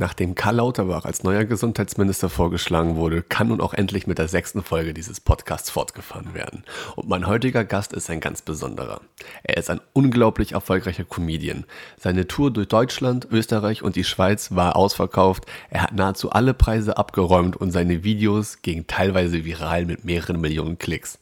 [0.00, 4.62] Nachdem Karl Lauterbach als neuer Gesundheitsminister vorgeschlagen wurde, kann nun auch endlich mit der sechsten
[4.62, 6.62] Folge dieses Podcasts fortgefahren werden.
[6.94, 9.00] Und mein heutiger Gast ist ein ganz besonderer.
[9.42, 11.64] Er ist ein unglaublich erfolgreicher Comedian.
[11.96, 15.46] Seine Tour durch Deutschland, Österreich und die Schweiz war ausverkauft.
[15.68, 20.78] Er hat nahezu alle Preise abgeräumt und seine Videos gingen teilweise viral mit mehreren Millionen
[20.78, 21.18] Klicks.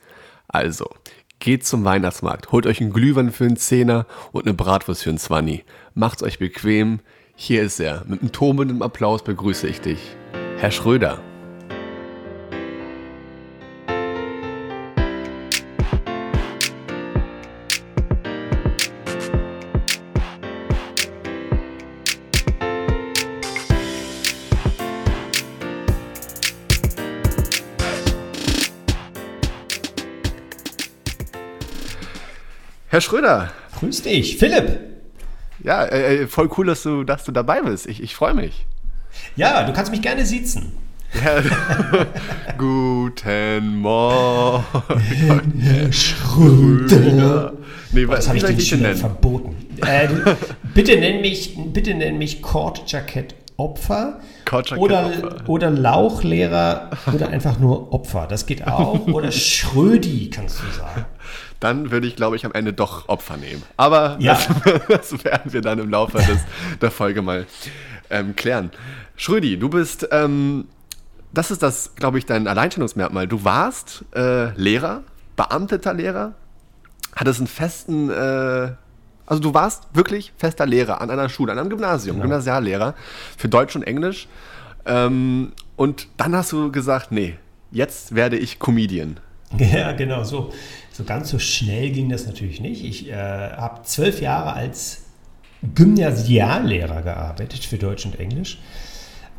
[0.49, 0.91] Also,
[1.39, 5.19] geht zum Weihnachtsmarkt, holt euch einen Glühwein für einen Zehner und eine Bratwurst für einen
[5.19, 5.65] Zwanni.
[5.95, 7.01] Macht's euch bequem,
[7.37, 8.03] hier ist er.
[8.07, 10.00] Mit einem tobenden Applaus begrüße ich dich.
[10.56, 11.20] Herr Schröder.
[32.89, 33.53] Herr Schröder.
[33.78, 34.95] Grüß dich, Philipp.
[35.62, 37.87] Ja, äh, äh, voll cool, dass du, dass du dabei bist.
[37.87, 38.66] Ich, ich freue mich.
[39.37, 40.73] Ja, du kannst mich gerne siezen.
[41.24, 41.41] Ja.
[42.58, 44.64] Guten Morgen,
[45.58, 47.53] Herr Schröder.
[47.92, 48.97] Nee, was habe ich dir schon nennen?
[48.97, 49.56] verboten.
[49.86, 50.08] Äh,
[50.75, 54.20] bitte nenn mich, bitte nenn mich Kordjackett Opfer
[54.77, 58.27] oder, oder Lauchlehrer oder einfach nur Opfer.
[58.28, 59.06] Das geht auch.
[59.06, 61.06] Oder Schrödi, kannst du sagen
[61.61, 63.62] dann würde ich, glaube ich, am Ende doch Opfer nehmen.
[63.77, 64.35] Aber ja.
[64.35, 66.41] das, das, werden wir dann im Laufe des,
[66.81, 67.47] der Folge mal
[68.11, 68.71] ähm, klären.
[69.17, 70.67] Schrödi, du bist, ähm,
[71.33, 73.27] das ist das, glaube ich, dein Alleinstellungsmerkmal.
[73.27, 75.03] Du warst äh, Lehrer,
[75.37, 76.34] beamteter Lehrer,
[77.15, 78.73] hattest einen festen, äh,
[79.27, 82.29] also du warst wirklich fester Lehrer an einer Schule, an einem Gymnasium, genau.
[82.29, 82.95] Gymnasiallehrer
[83.37, 84.29] für Deutsch und Englisch.
[84.84, 87.37] Ähm, und dann hast du gesagt, nee,
[87.71, 89.19] jetzt werde ich Comedian.
[89.58, 90.52] Ja, genau, so.
[90.97, 92.83] So ganz so schnell ging das natürlich nicht.
[92.83, 95.03] Ich äh, habe zwölf Jahre als
[95.75, 98.58] Gymnasiallehrer gearbeitet für Deutsch und Englisch.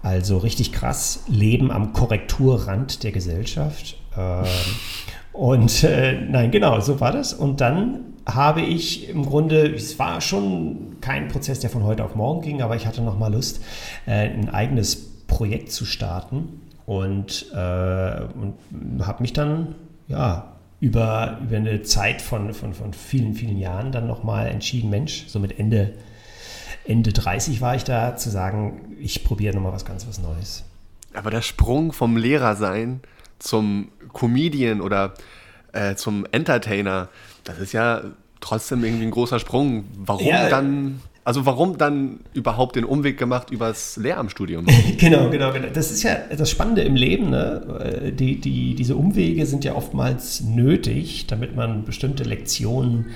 [0.04, 3.98] Also richtig krass, Leben am Korrekturrand der Gesellschaft.
[4.16, 4.46] Ähm,
[5.34, 7.34] und äh, nein, genau, so war das.
[7.34, 12.14] Und dann habe ich im Grunde, es war schon kein Prozess, der von heute auf
[12.14, 13.64] morgen ging, aber ich hatte nochmal Lust,
[14.06, 18.54] äh, ein eigenes Projekt zu starten und, äh, und
[19.06, 19.76] habe mich dann
[20.08, 25.26] ja, über, über eine Zeit von, von, von vielen, vielen Jahren dann nochmal entschieden, Mensch,
[25.28, 25.94] so mit Ende,
[26.86, 30.64] Ende 30 war ich da, zu sagen, ich probiere nochmal was ganz was Neues.
[31.14, 33.02] Aber der Sprung vom Lehrersein
[33.40, 35.14] zum Comedian oder
[35.74, 37.10] äh, zum Entertainer,
[37.44, 38.02] das ist ja
[38.40, 39.86] trotzdem irgendwie ein großer Sprung.
[39.96, 44.66] Warum ja, dann also warum dann überhaupt den Umweg gemacht übers Lehramtsstudium?
[44.98, 45.68] genau, genau, genau.
[45.74, 47.32] Das ist ja das Spannende im Leben.
[47.32, 48.14] Ne?
[48.18, 53.08] Die, die, diese Umwege sind ja oftmals nötig, damit man bestimmte Lektionen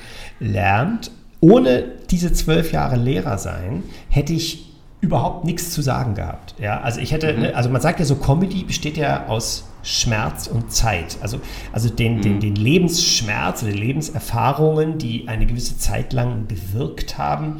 [0.42, 1.10] lernt.
[1.40, 6.56] Ohne diese zwölf Jahre Lehrer sein, hätte ich überhaupt nichts zu sagen gehabt.
[6.60, 7.40] Ja, also ich hätte, mhm.
[7.40, 11.18] ne, also man sagt ja so, Comedy besteht ja aus Schmerz und Zeit.
[11.22, 11.40] Also,
[11.74, 12.22] also den, mhm.
[12.22, 17.58] den, den Lebensschmerz oder Lebenserfahrungen, die eine gewisse Zeit lang bewirkt haben,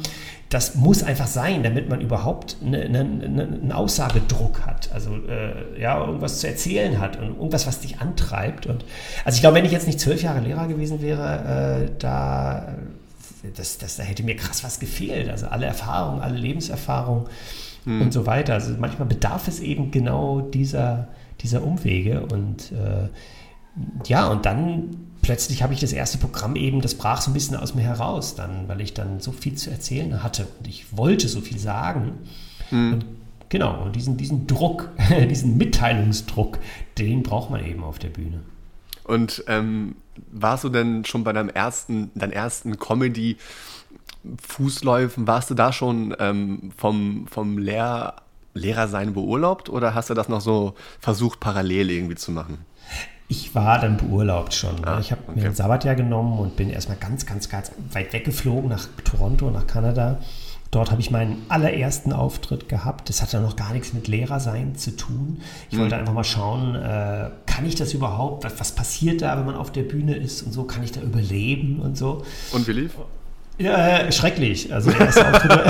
[0.52, 5.98] das muss einfach sein, damit man überhaupt eine, eine, einen Aussagedruck hat, also äh, ja,
[6.04, 8.66] irgendwas zu erzählen hat und irgendwas, was dich antreibt.
[8.66, 8.84] Und
[9.24, 12.74] also ich glaube, wenn ich jetzt nicht zwölf Jahre Lehrer gewesen wäre, äh, da,
[13.56, 15.30] das, das, da hätte mir krass was gefehlt.
[15.30, 17.24] Also alle Erfahrungen, alle Lebenserfahrungen
[17.84, 18.02] hm.
[18.02, 18.52] und so weiter.
[18.52, 21.08] Also manchmal bedarf es eben genau dieser,
[21.40, 23.08] dieser Umwege und äh,
[24.06, 27.56] ja, und dann plötzlich habe ich das erste Programm eben, das brach so ein bisschen
[27.56, 31.28] aus mir heraus, dann, weil ich dann so viel zu erzählen hatte und ich wollte
[31.28, 32.18] so viel sagen.
[32.70, 32.92] Mhm.
[32.92, 33.04] Und
[33.48, 34.90] genau, und diesen, diesen Druck,
[35.30, 36.58] diesen Mitteilungsdruck,
[36.98, 38.40] den braucht man eben auf der Bühne.
[39.04, 39.96] Und ähm,
[40.30, 43.36] warst du denn schon bei deinem ersten, deinem ersten Comedy
[44.40, 48.14] Fußläufen, warst du da schon ähm, vom, vom Lehr
[48.54, 52.58] Lehrersein beurlaubt oder hast du das noch so versucht, parallel irgendwie zu machen?
[53.28, 54.84] Ich war dann beurlaubt schon.
[54.84, 55.40] Ah, ich habe okay.
[55.40, 59.66] mir ein Sabbatjahr genommen und bin erstmal ganz, ganz, ganz weit weggeflogen nach Toronto, nach
[59.66, 60.18] Kanada.
[60.72, 63.10] Dort habe ich meinen allerersten Auftritt gehabt.
[63.10, 65.42] Das hatte noch gar nichts mit Lehrersein zu tun.
[65.70, 65.82] Ich mhm.
[65.82, 68.44] wollte einfach mal schauen, äh, kann ich das überhaupt?
[68.44, 70.64] Was, was, passiert da, wenn man auf der Bühne ist und so?
[70.64, 72.24] Kann ich da überleben und so?
[72.52, 72.92] Und wie lief?
[73.58, 74.72] Ja, äh, schrecklich.
[74.72, 75.60] Also der erste Auftritt,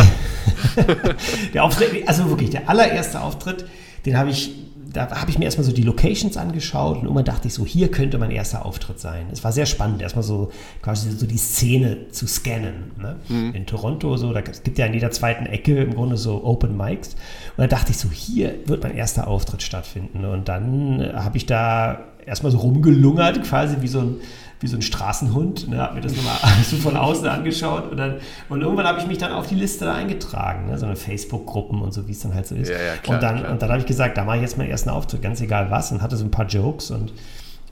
[1.54, 3.66] der Auftritt, also wirklich der allererste Auftritt,
[4.06, 4.52] den habe ich
[4.92, 7.90] da habe ich mir erstmal so die Locations angeschaut und irgendwann dachte ich so, hier
[7.90, 9.26] könnte mein erster Auftritt sein.
[9.32, 10.50] Es war sehr spannend, erstmal so
[10.82, 12.92] quasi so die Szene zu scannen.
[12.98, 13.16] Ne?
[13.28, 13.54] Mhm.
[13.54, 17.16] In Toronto so, da gibt ja in jeder zweiten Ecke im Grunde so Open Mics.
[17.56, 20.24] Und da dachte ich so, hier wird mein erster Auftritt stattfinden.
[20.24, 24.16] Und dann habe ich da erstmal so rumgelungert, quasi wie so ein,
[24.60, 25.68] wie so ein Straßenhund.
[25.68, 26.36] Ne, habe mir das nochmal
[26.68, 28.16] so von außen angeschaut und, dann,
[28.48, 31.80] und irgendwann habe ich mich dann auf die Liste da eingetragen, ne, so eine Facebook-Gruppen
[31.80, 32.68] und so, wie es dann halt so ist.
[32.68, 33.52] Ja, ja, klar, und dann, klar.
[33.52, 35.92] und dann habe ich gesagt, da mache ich jetzt meinen ersten Auftritt, ganz egal was,
[35.92, 37.12] und hatte so ein paar Jokes und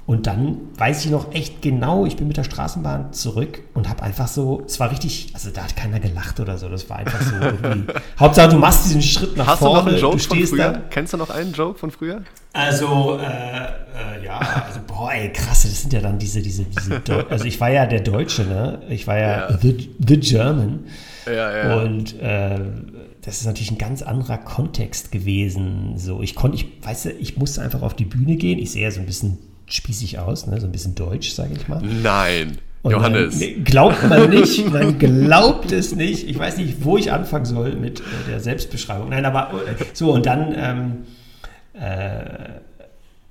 [0.06, 4.02] und dann weiß ich noch echt genau, ich bin mit der Straßenbahn zurück und habe
[4.02, 7.20] einfach so, es war richtig, also da hat keiner gelacht oder so, das war einfach
[7.23, 7.93] so irgendwie.
[8.19, 10.73] Hauptsache, du machst diesen Schritt nach Hast vorne, du noch einen Joke von stehst früher?
[10.73, 10.82] da.
[10.91, 12.23] Kennst du noch einen Joke von früher?
[12.52, 16.99] Also, äh, äh, ja, also, boah, ey, krass, das sind ja dann diese, diese, diese,
[17.00, 18.82] Deu also ich war ja der Deutsche, ne?
[18.88, 19.58] Ich war ja, Ja.
[19.58, 20.87] The, the German.
[21.26, 21.82] Ja, ja.
[21.82, 22.58] Und äh,
[23.23, 25.94] das ist natürlich ein ganz anderer Kontext gewesen.
[25.99, 28.58] So, ich konnte, ich, weißt du, ich musste einfach auf die Bühne gehen.
[28.58, 29.38] Ich sehe ja so ein bisschen
[29.73, 30.61] spießig aus, ne?
[30.61, 31.83] so ein bisschen deutsch, sage ich mal.
[31.83, 32.59] Nein.
[32.83, 33.43] Und Johannes.
[33.65, 36.27] Glaubt man nicht, man glaubt es nicht.
[36.29, 39.11] Ich weiß nicht, wo ich anfangen soll mit äh, der Selbstbeschreibung.
[39.11, 40.93] Nein, aber äh, so und dann, ähm,
[41.75, 42.55] äh,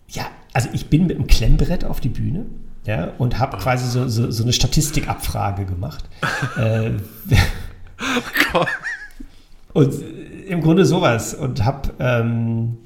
[0.09, 2.45] ja, also ich bin mit einem Klemmbrett auf die Bühne.
[2.85, 6.05] Ja, und habe quasi so, so, so eine Statistikabfrage gemacht.
[6.57, 6.91] äh,
[8.53, 8.67] Gott.
[9.73, 10.05] und äh,
[10.47, 11.33] im Grunde sowas.
[11.33, 12.77] Und habe ähm,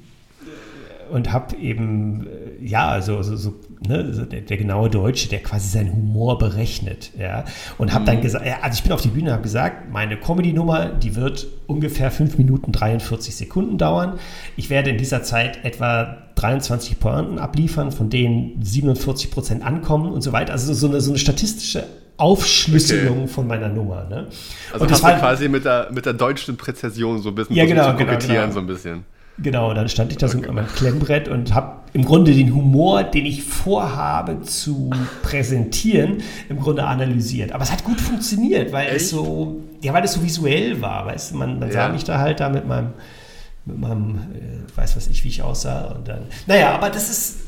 [1.14, 3.54] und habe eben, äh, ja, so, so, so,
[3.86, 7.44] ne, der, der genaue Deutsche, der quasi seinen Humor berechnet, ja.
[7.78, 10.16] Und habe dann gesagt, ja, also ich bin auf die Bühne und habe gesagt, meine
[10.16, 14.18] Comedy-Nummer, die wird ungefähr 5 Minuten 43 Sekunden dauern.
[14.56, 20.20] Ich werde in dieser Zeit etwa 23 Pointen abliefern, von denen 47 Prozent ankommen und
[20.22, 20.52] so weiter.
[20.52, 21.84] Also so eine, so eine statistische
[22.16, 23.28] Aufschlüsselung Okay.
[23.28, 24.26] von meiner Nummer, ne?
[24.72, 27.66] Also und das war, quasi mit der, mit der deutschen Präzision so ein bisschen Ja,
[27.66, 28.52] genau, zu genau, kokettieren, genau.
[28.52, 29.04] so ein bisschen.
[29.38, 33.02] Genau, dann stand ich da so an meinem Klemmbrett und habe im Grunde den Humor,
[33.02, 34.90] den ich vorhabe zu
[35.22, 37.52] präsentieren, im Grunde analysiert.
[37.52, 39.06] Aber es hat gut funktioniert, weil es Echt?
[39.08, 41.92] so, ja, weil es so visuell war, weißt du, man, man sah Ja.
[41.92, 42.90] mich da halt da mit meinem,
[43.64, 47.38] mit meinem, äh, weiß was ich, wie ich aussah und dann, naja, aber das ist,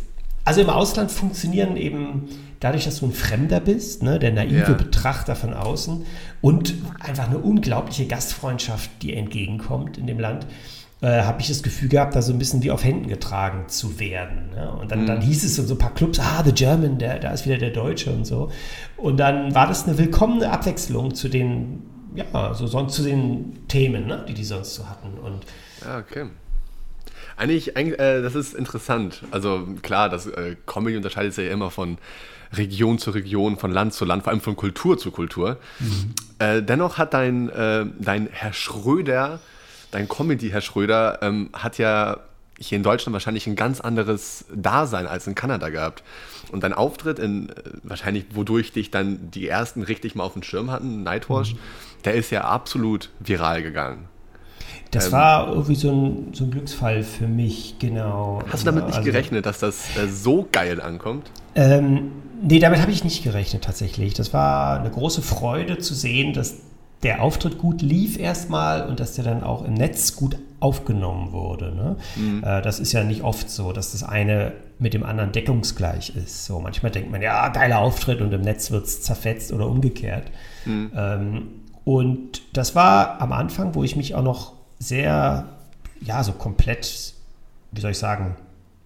[0.44, 2.24] also im Ausland funktionieren eben
[2.60, 4.72] dadurch, dass du ein Fremder bist, ne, der naive Ja.
[4.72, 6.04] Betrachter von außen
[6.40, 10.46] und einfach eine unglaubliche Gastfreundschaft, die entgegenkommt in dem Land,
[11.02, 14.00] äh, habe ich das Gefühl gehabt, da so ein bisschen wie auf Händen getragen zu
[14.00, 14.50] werden.
[14.54, 14.70] Ne?
[14.70, 17.32] Und dann, dann hieß es in so ein paar Clubs, ah, The German, der, da
[17.32, 18.50] ist wieder der Deutsche und so.
[18.96, 21.82] Und dann war das eine willkommene Abwechslung zu den,
[22.14, 25.18] ja, so sonst zu den Themen, ne, die die sonst so hatten.
[25.18, 25.44] Und
[25.84, 26.26] Ja, okay.
[27.36, 29.22] Eigentlich, eigentlich äh, das ist interessant.
[29.30, 31.98] Also klar, das äh, Comedy unterscheidet sich ja immer von
[32.54, 35.58] Region zu Region, von Land zu Land, vor allem von Kultur zu Kultur.
[36.38, 39.40] Äh, dennoch hat dein, äh, dein Herr Schröder,
[39.96, 42.18] dein Comedy-Herr Schröder, ähm, hat ja
[42.58, 46.02] hier in Deutschland wahrscheinlich ein ganz anderes Dasein als in Kanada gehabt.
[46.52, 47.52] Und dein Auftritt, in, äh,
[47.82, 51.56] wahrscheinlich wodurch dich dann die ersten richtig mal auf dem Schirm hatten, Nightwash,
[52.04, 54.08] der ist ja absolut viral gegangen.
[54.90, 58.42] das Ähm, war irgendwie so ein, so ein Glücksfall für mich, genau.
[58.50, 61.30] Hast du damit Ja, nicht also- gerechnet, dass das äh, so geil ankommt?
[61.54, 62.12] Ähm,
[62.42, 64.14] nee, damit habe ich nicht gerechnet tatsächlich.
[64.14, 66.54] Das war eine große Freude zu sehen, dass
[67.02, 71.74] der Auftritt gut lief erstmal und dass der dann auch im Netz gut aufgenommen wurde.
[71.74, 71.96] Ne?
[72.42, 76.46] Äh, das ist ja nicht oft so, dass das eine mit dem anderen deckungsgleich ist.
[76.46, 80.30] So manchmal denkt man, ja, geiler Auftritt und im Netz wird es zerfetzt oder umgekehrt.
[80.96, 81.42] Ähm,
[81.84, 85.46] und das war am Anfang, wo ich mich auch noch sehr,
[86.00, 87.14] ja, so komplett,
[87.72, 88.36] wie soll ich sagen,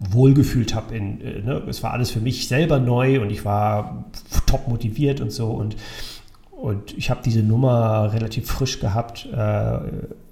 [0.01, 0.97] wohlgefühlt habe.
[0.97, 1.63] In, äh, ne?
[1.69, 4.05] Es war alles für mich selber neu und ich war
[4.47, 5.51] top motiviert und so.
[5.51, 5.77] Und,
[6.61, 9.27] und ich habe diese Nummer relativ frisch gehabt.
[9.33, 9.79] Äh,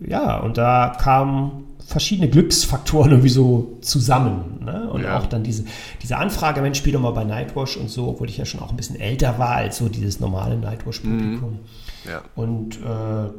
[0.07, 4.61] ja, und da kamen verschiedene Glücksfaktoren irgendwie so zusammen.
[4.63, 4.91] Ne?
[4.91, 5.19] Und Ja.
[5.19, 5.65] auch dann diese,
[6.03, 8.71] diese Anfrage, Mensch, spiel doch mal bei Nightwash und so, obwohl ich ja schon auch
[8.71, 11.61] ein bisschen älter war als so dieses normale Nightwash-Publikum.
[12.07, 12.21] Ja.
[12.37, 13.31] Und äh,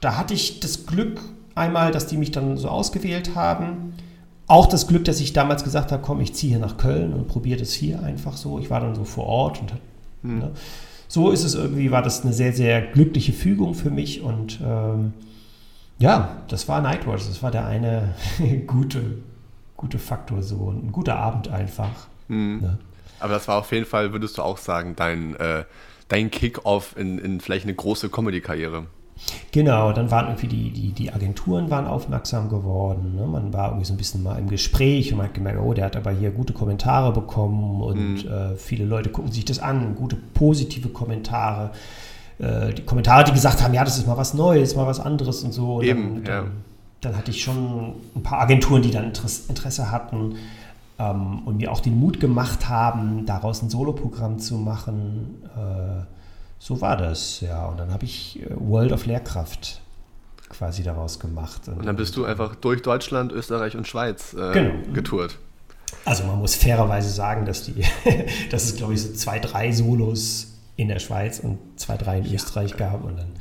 [0.00, 1.20] da hatte ich das Glück
[1.54, 3.94] einmal, dass die mich dann so ausgewählt haben.
[4.48, 7.28] Auch das Glück, dass ich damals gesagt habe, komm, ich ziehe hier nach Köln und
[7.28, 8.58] probiere das hier einfach so.
[8.58, 9.72] Ich war dann so vor Ort und
[10.40, 10.50] ne,
[11.08, 15.12] so ist es irgendwie, war das eine sehr, sehr glückliche Fügung für mich und ähm,
[15.98, 18.14] ja, das war Nightwatch, das war der eine
[18.66, 19.18] gute,
[19.76, 22.08] gute Faktor so, ein guter Abend einfach.
[22.60, 22.78] Ne?
[23.20, 25.64] Aber das war auf jeden Fall, würdest du auch sagen, dein, äh,
[26.08, 28.86] dein Kick-Off in, in vielleicht eine große Comedy-Karriere.
[29.52, 33.14] Genau, dann waren irgendwie die, die, die Agenturen waren aufmerksam geworden.
[33.16, 33.26] Ne?
[33.26, 35.86] Man war irgendwie so ein bisschen mal im Gespräch und man hat gemerkt, oh, der
[35.86, 40.16] hat aber hier gute Kommentare bekommen und äh, viele Leute gucken sich das an, gute
[40.16, 41.70] positive Kommentare.
[42.38, 45.44] Äh, die Kommentare, die gesagt haben, ja, das ist mal was Neues, mal was anderes
[45.44, 45.76] und so.
[45.76, 46.40] Und Eben, dann, ja.
[46.40, 46.50] dann,
[47.00, 50.34] dann hatte ich schon ein paar Agenturen, die dann Interesse, Interesse hatten
[50.98, 55.42] ähm, und mir auch den Mut gemacht haben, daraus ein Soloprogramm zu machen.
[55.56, 56.13] Äh,
[56.64, 57.66] so war das, ja.
[57.66, 59.82] Und dann habe ich äh, World of Lehrkraft
[60.48, 61.68] quasi daraus gemacht.
[61.68, 64.92] Und dann bist du einfach durch Deutschland, Österreich und Schweiz äh, Genau.
[64.94, 65.38] getourt.
[66.06, 67.84] Also man muss fairerweise sagen, dass die,
[68.50, 72.24] dass es glaube ich so zwei, drei Solos in der Schweiz und zwei, drei in
[72.24, 72.32] ja.
[72.32, 73.32] Österreich gab und dann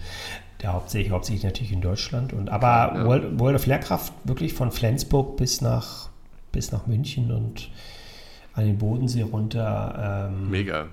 [0.61, 2.33] der hauptsächlich, hauptsächlich natürlich in Deutschland.
[2.33, 3.05] Und, aber ja.
[3.05, 6.09] World, World of Lehrkraft wirklich von Flensburg bis nach,
[6.51, 7.69] bis nach München und
[8.53, 10.27] an den Bodensee runter.
[10.29, 10.87] Ähm, Mega.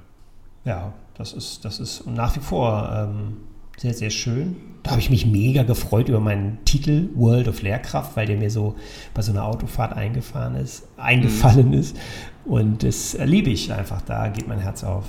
[0.64, 3.37] Ja, das ist, das ist nach wie vor ähm,
[3.76, 4.57] sehr, sehr schön.
[4.83, 8.50] Da habe ich mich mega gefreut über meinen Titel World of Lehrkraft, weil der mir
[8.50, 8.76] so
[9.14, 11.75] bei so einer Autofahrt eingefahren ist, eingefallen mhm.
[11.75, 11.97] ist.
[12.45, 14.02] Und das liebe ich einfach.
[14.02, 15.05] Da geht mein Herz auf.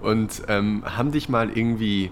[0.00, 2.10] Und ähm, haben dich mal irgendwie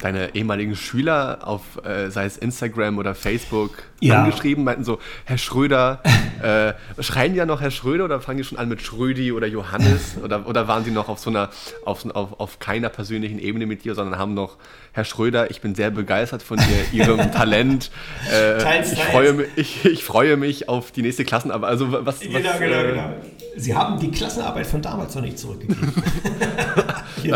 [0.00, 4.22] deine ehemaligen Schüler auf, äh, sei es Instagram oder Facebook, ja.
[4.22, 6.00] angeschrieben, meinten so, Herr Schröder,
[6.42, 9.46] äh, schreien die ja noch Herr Schröder oder fangen die schon an mit Schrödi oder
[9.46, 10.16] Johannes?
[10.22, 11.50] oder, oder waren sie noch auf so einer,
[11.84, 14.56] auf, auf, auf keiner persönlichen Ebene mit dir, sondern haben noch,
[14.92, 17.90] Herr Schröder, ich bin sehr begeistert von dir, Ihrem Talent.
[18.30, 19.10] Äh, teils, ich, teils.
[19.10, 21.70] Freue mich, ich, ich, freue mich auf die nächste Klassenarbeit.
[21.70, 23.14] Also was, genau, was, genau, äh, genau.
[23.56, 25.92] Sie haben die Klassenarbeit von damals noch nicht zurückgegeben.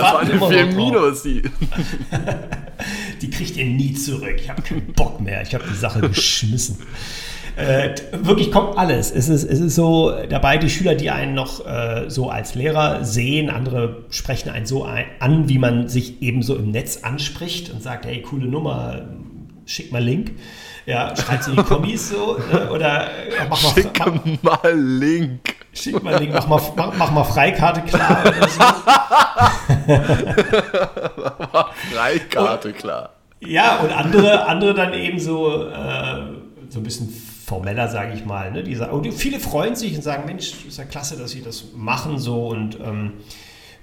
[0.01, 1.23] Das war eine 4 Minus.
[1.23, 1.43] Die.
[3.23, 4.37] die kriegt ihr nie zurück.
[4.37, 5.43] Ich habe keinen Bock mehr.
[5.43, 6.79] Ich habe die Sache geschmissen.
[7.57, 9.11] Äh, wirklich kommt alles.
[9.11, 13.05] Es ist, es ist so dabei, die Schüler, die einen noch äh, so als Lehrer
[13.05, 17.71] sehen, andere sprechen einen so ein, an, wie man sich eben so im Netz anspricht
[17.71, 19.03] und sagt, hey, coole Nummer,
[19.73, 20.33] schick mal Link.
[20.85, 22.39] Ja, schreibt in die Kommis so.
[22.51, 22.71] Ne?
[22.71, 23.99] Oder ja, mach mal, Schick
[24.43, 25.55] mach, mal Link.
[25.73, 28.61] Schick mal Link, mach mal, mach, mach mal Freikarte klar oder so.
[31.95, 33.11] Freikarte und, klar.
[33.41, 36.23] Ja, und andere, andere dann eben so, äh,
[36.69, 38.51] so ein bisschen formeller, sage ich mal.
[38.51, 38.63] Ne?
[38.65, 41.65] Die sagen, und viele freuen sich und sagen, Mensch, ist ja klasse, dass sie das
[41.75, 42.49] machen so.
[42.49, 43.15] Und ähm,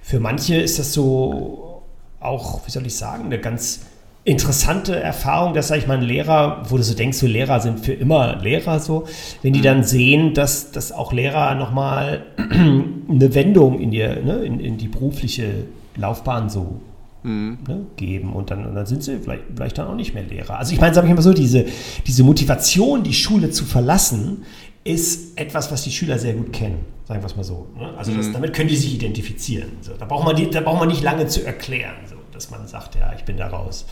[0.02, 1.82] für manche ist das so
[2.20, 3.86] auch, wie soll ich sagen, eine ganz
[4.24, 7.80] interessante Erfahrung, dass, sag ich mal, ein Lehrer, wo du so denkst, so Lehrer sind
[7.80, 9.06] für immer Lehrer so,
[9.42, 9.64] wenn die mhm.
[9.64, 14.88] dann sehen, dass, dass auch Lehrer nochmal eine Wendung in die, ne, in, in die
[14.88, 15.64] berufliche
[15.96, 16.80] Laufbahn so
[17.22, 17.58] mhm.
[17.66, 20.58] ne, geben und dann, und dann sind sie vielleicht, vielleicht dann auch nicht mehr Lehrer.
[20.58, 21.64] Also ich meine, sage ich mal so, diese,
[22.06, 24.44] diese Motivation, die Schule zu verlassen,
[24.84, 27.68] ist etwas, was die Schüler sehr gut kennen, sagen wir es mal so.
[27.78, 27.92] Ne?
[27.96, 28.32] Also das, mhm.
[28.34, 29.70] damit können die sich identifizieren.
[29.80, 29.92] So.
[29.98, 32.94] Da, braucht man die, da braucht man nicht lange zu erklären, so, dass man sagt,
[32.94, 33.84] ja, ich bin da raus.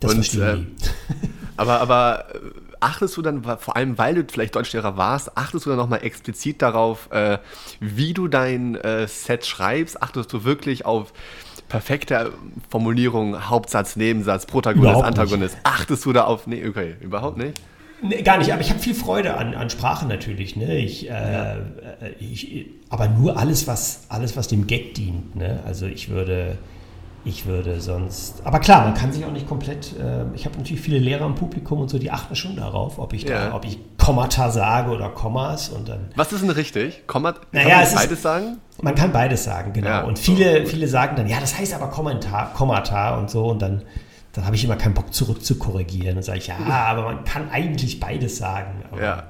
[0.00, 0.58] Das und, äh,
[1.56, 2.38] aber, aber äh,
[2.80, 6.62] achtest du dann, vor allem weil du vielleicht Deutschlehrer warst, achtest du dann nochmal explizit
[6.62, 7.38] darauf, äh,
[7.78, 10.02] wie du dein äh, Set schreibst?
[10.02, 11.12] Achtest du wirklich auf
[11.68, 12.32] perfekte
[12.70, 15.54] Formulierung, Hauptsatz, Nebensatz, Protagonist, überhaupt Antagonist?
[15.54, 15.66] Nicht.
[15.66, 16.48] Achtest du da auf?
[16.48, 17.60] Nee, okay, überhaupt nicht?
[18.02, 20.56] Nee, gar nicht, aber ich habe viel Freude an, an Sprache natürlich.
[20.56, 20.76] Ne?
[20.76, 21.56] Ich, äh, ja.
[22.18, 25.36] ich, aber nur alles was, alles, was dem Gag dient.
[25.36, 25.60] Ne?
[25.64, 26.58] Also ich würde
[27.24, 28.42] ich würde sonst.
[28.44, 29.98] Aber klar, man kann sich auch nicht komplett.
[29.98, 33.14] Äh, ich habe natürlich viele Lehrer im Publikum und so, die achten schon darauf, ob
[33.14, 33.48] ich ja.
[33.48, 36.10] da, ob ich Kommata sage oder Kommas und dann.
[36.16, 37.06] Was ist denn richtig?
[37.06, 38.58] Kommat, naja, kann man beides ist, sagen?
[38.82, 39.88] Man kann beides sagen, genau.
[39.88, 43.46] Ja, und viele, so, viele sagen dann, ja, das heißt aber Kommentar, Kommata und so
[43.46, 43.82] und dann.
[44.32, 47.24] Dann habe ich immer keinen Bock zurück zu korrigieren und sage ich, ja, aber man
[47.24, 48.82] kann eigentlich beides sagen.
[48.90, 49.22] Aber, ja.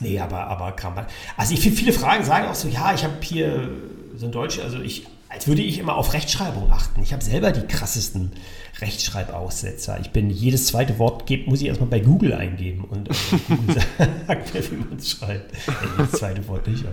[0.00, 1.06] Nee, aber, aber kann man.
[1.38, 3.70] Also ich, viele Fragen sagen auch so, ja, ich habe hier
[4.14, 7.02] so ein Deutsch, also ich als würde ich immer auf Rechtschreibung achten.
[7.02, 8.32] Ich habe selber die krassesten
[8.80, 9.98] Rechtschreibaussetzer.
[10.00, 13.10] Ich bin jedes zweite Wort muss ich erstmal bei Google eingeben und
[13.48, 13.76] Google
[14.26, 15.54] sagt mir, wie man es schreibt.
[15.66, 16.84] Ja, jedes zweite Wort nicht.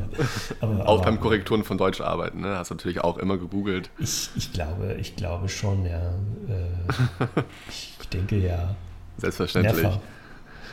[0.60, 2.58] Aber, aber auch aber, beim Korrekturen von Deutsch arbeiten, ne?
[2.58, 3.89] Hast du natürlich auch immer gegoogelt.
[4.00, 6.15] Ich, ich glaube, ich glaube schon, ja.
[6.50, 8.75] Äh, ich denke ja.
[9.18, 9.82] Selbstverständlich.
[9.82, 10.00] Mehrfach.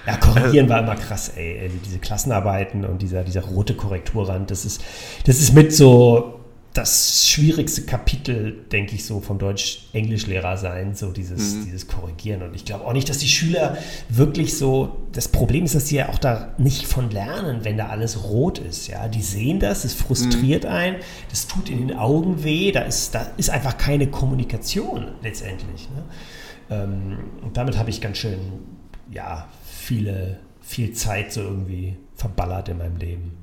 [0.05, 1.61] Ja, korrigieren war immer krass, ey.
[1.61, 4.83] Also diese Klassenarbeiten und dieser, dieser rote Korrekturrand, das ist,
[5.27, 6.42] das ist mit so
[6.75, 11.65] das schwierigste Kapitel, denke ich, so vom Deutsch-Englisch-Lehrer sein, so dieses, mhm.
[11.67, 12.43] dieses Korrigieren.
[12.43, 13.77] Und ich glaube auch nicht, dass die Schüler
[14.09, 17.89] wirklich so, das Problem ist, dass sie ja auch da nicht von lernen, wenn da
[17.89, 18.89] alles rot ist.
[18.89, 20.71] Ja, die sehen das, es frustriert mhm.
[20.71, 20.97] einen,
[21.29, 25.89] das tut in den Augen weh, da ist, da ist einfach keine Kommunikation letztendlich.
[25.91, 26.05] Ne?
[26.71, 28.39] Ähm, und damit habe ich ganz schön,
[29.11, 33.42] ja, viele, viel Zeit so irgendwie verballert in meinem Leben.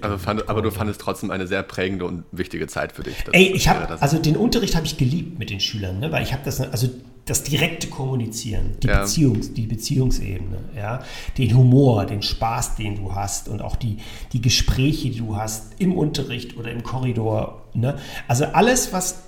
[0.00, 3.16] Also fand, aber du fandest trotzdem eine sehr prägende und wichtige Zeit für dich.
[3.24, 6.12] Das, Ey, ich habe also den Unterricht habe ich geliebt mit den Schülern, ne?
[6.12, 6.88] weil ich habe das also
[7.24, 9.02] das direkte Kommunizieren, die ja.
[9.02, 11.02] Beziehungs, die Beziehungsebene, ja,
[11.36, 13.98] den Humor, den Spaß, den du hast und auch die
[14.32, 17.98] die Gespräche, die du hast im Unterricht oder im Korridor, ne?
[18.28, 19.27] Also alles was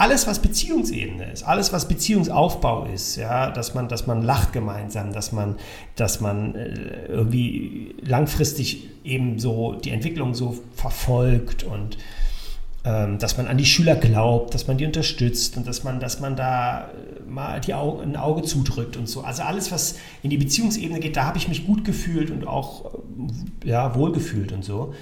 [0.00, 5.12] alles, was Beziehungsebene ist, alles, was Beziehungsaufbau ist, ja, dass man, dass man lacht gemeinsam,
[5.12, 5.56] dass man,
[5.94, 11.98] dass man äh, irgendwie langfristig eben so die Entwicklung so verfolgt und
[12.82, 16.18] ähm, dass man an die Schüler glaubt, dass man die unterstützt und dass man, dass
[16.18, 19.20] man da äh, mal die Augen, ein Auge zudrückt und so.
[19.20, 22.90] Also alles, was in die Beziehungsebene geht, da habe ich mich gut gefühlt und auch
[23.66, 24.94] ja, wohlgefühlt und so.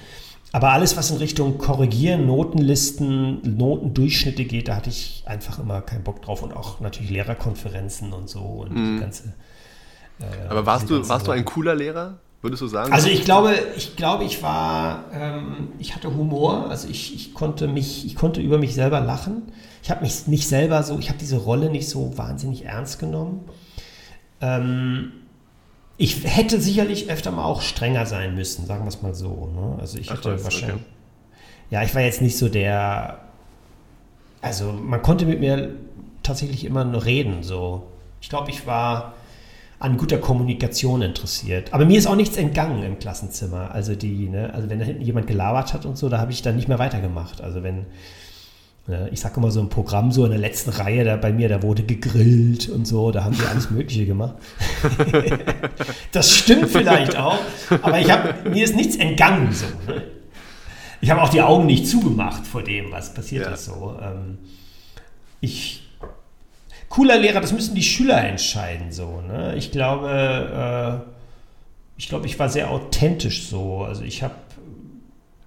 [0.51, 6.03] Aber alles, was in Richtung Korrigieren, Notenlisten, Notendurchschnitte geht, da hatte ich einfach immer keinen
[6.03, 6.41] Bock drauf.
[6.41, 8.95] Und auch natürlich Lehrerkonferenzen und so und mhm.
[8.95, 9.33] die ganze.
[10.19, 12.17] Äh, Aber warst, du, warst du ein cooler Lehrer?
[12.41, 12.93] Würdest du sagen?
[12.93, 17.67] Also ich glaube, ich glaube, ich war, ähm, ich hatte Humor, also ich, ich konnte
[17.67, 19.51] mich, ich konnte über mich selber lachen.
[19.83, 23.41] Ich habe mich nicht selber so, ich habe diese Rolle nicht so wahnsinnig ernst genommen.
[24.39, 25.11] Ähm,
[26.01, 29.49] ich hätte sicherlich öfter mal auch strenger sein müssen, sagen wir es mal so.
[29.53, 29.77] Ne?
[29.81, 30.77] Also ich hätte Ach, wahrscheinlich.
[30.77, 30.85] Okay.
[31.71, 33.19] Ja, ich war jetzt nicht so der.
[34.41, 35.75] Also man konnte mit mir
[36.23, 37.43] tatsächlich immer nur reden.
[37.43, 37.83] So.
[38.21, 39.13] Ich glaube, ich war
[39.79, 41.73] an guter Kommunikation interessiert.
[41.73, 43.71] Aber mir ist auch nichts entgangen im Klassenzimmer.
[43.71, 46.41] Also die, ne, also wenn da hinten jemand gelabert hat und so, da habe ich
[46.41, 47.41] dann nicht mehr weitergemacht.
[47.41, 47.85] Also wenn
[49.11, 51.61] ich sage immer so ein Programm, so in der letzten Reihe da bei mir, da
[51.61, 54.35] wurde gegrillt und so, da haben die alles Mögliche gemacht.
[56.11, 57.39] das stimmt vielleicht auch,
[57.81, 59.51] aber ich hab, mir ist nichts entgangen.
[59.51, 60.03] So, ne?
[61.01, 63.53] Ich habe auch die Augen nicht zugemacht vor dem, was passiert ja.
[63.53, 63.65] ist.
[63.65, 63.97] So.
[64.01, 64.37] Ähm,
[65.39, 65.83] ich,
[66.89, 68.91] cooler Lehrer, das müssen die Schüler entscheiden.
[68.91, 69.55] So, ne?
[69.55, 71.09] Ich glaube, äh,
[71.97, 73.83] ich glaube, ich war sehr authentisch so.
[73.83, 74.35] Also ich habe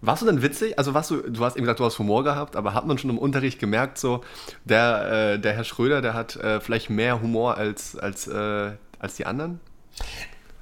[0.02, 0.78] warst du denn witzig?
[0.78, 3.08] Also warst du, du hast eben gesagt, du hast Humor gehabt, aber hat man schon
[3.08, 4.22] im Unterricht gemerkt, so,
[4.64, 9.16] der, äh, der Herr Schröder, der hat äh, vielleicht mehr Humor als, als, äh, als
[9.16, 9.60] die anderen?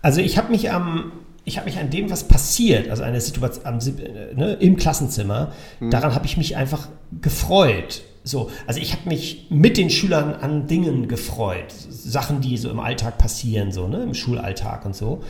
[0.02, 1.12] Also ich habe mich am,
[1.44, 5.90] ich habe mich an dem, was passiert, also eine Situation am, ne, im Klassenzimmer, hm.
[5.90, 6.88] daran habe ich mich einfach
[7.20, 8.02] gefreut.
[8.23, 12.78] So, also ich habe mich mit den Schülern an Dingen gefreut, Sachen, die so im
[12.78, 15.23] Alltag passieren, so, ne, im Schulalltag und so.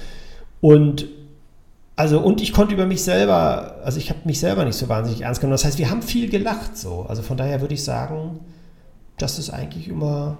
[0.60, 1.06] Und
[2.00, 5.20] also, und ich konnte über mich selber, also ich habe mich selber nicht so wahnsinnig
[5.20, 5.52] ernst genommen.
[5.52, 7.04] Das heißt, wir haben viel gelacht so.
[7.06, 8.40] Also von daher würde ich sagen,
[9.18, 10.38] dass es eigentlich immer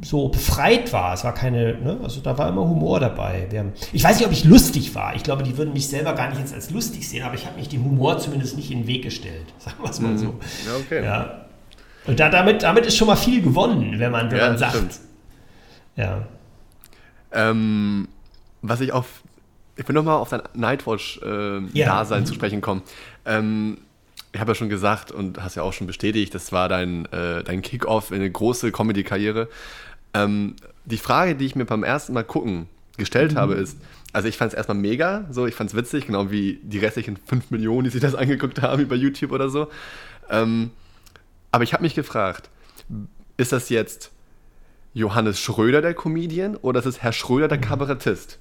[0.00, 1.14] so befreit war.
[1.14, 2.00] Es war keine, ne?
[2.02, 3.46] also da war immer Humor dabei.
[3.54, 5.14] Haben, ich weiß nicht, ob ich lustig war.
[5.14, 7.56] Ich glaube, die würden mich selber gar nicht jetzt als lustig sehen, aber ich habe
[7.56, 9.46] mich dem Humor zumindest nicht in den Weg gestellt.
[9.60, 10.26] Sagen wir es mal so.
[10.26, 10.40] Mhm.
[10.66, 11.04] Ja, okay.
[11.04, 11.44] Ja.
[12.08, 14.74] Und da, damit, damit ist schon mal viel gewonnen, wenn man, wenn ja, man sagt.
[14.74, 14.98] Stimmt.
[15.94, 16.22] Ja.
[17.30, 18.08] Ähm,
[18.62, 19.04] was ich auch
[19.82, 22.04] ich will nochmal auf dein Nightwatch-Dasein äh, ja.
[22.04, 22.26] mhm.
[22.26, 22.82] zu sprechen kommen.
[23.26, 23.78] Ähm,
[24.32, 27.42] ich habe ja schon gesagt und hast ja auch schon bestätigt, das war dein, äh,
[27.42, 29.48] dein Kick-Off in eine große Comedy-Karriere.
[30.14, 33.38] Ähm, die Frage, die ich mir beim ersten Mal gucken gestellt mhm.
[33.38, 33.76] habe, ist,
[34.12, 37.16] also ich fand es erstmal mega, so ich fand es witzig, genau wie die restlichen
[37.16, 39.68] 5 Millionen, die sich das angeguckt haben über YouTube oder so.
[40.30, 40.70] Ähm,
[41.50, 42.48] aber ich habe mich gefragt,
[43.36, 44.12] ist das jetzt
[44.94, 47.62] Johannes Schröder der Comedian oder ist es Herr Schröder der mhm.
[47.62, 48.38] Kabarettist?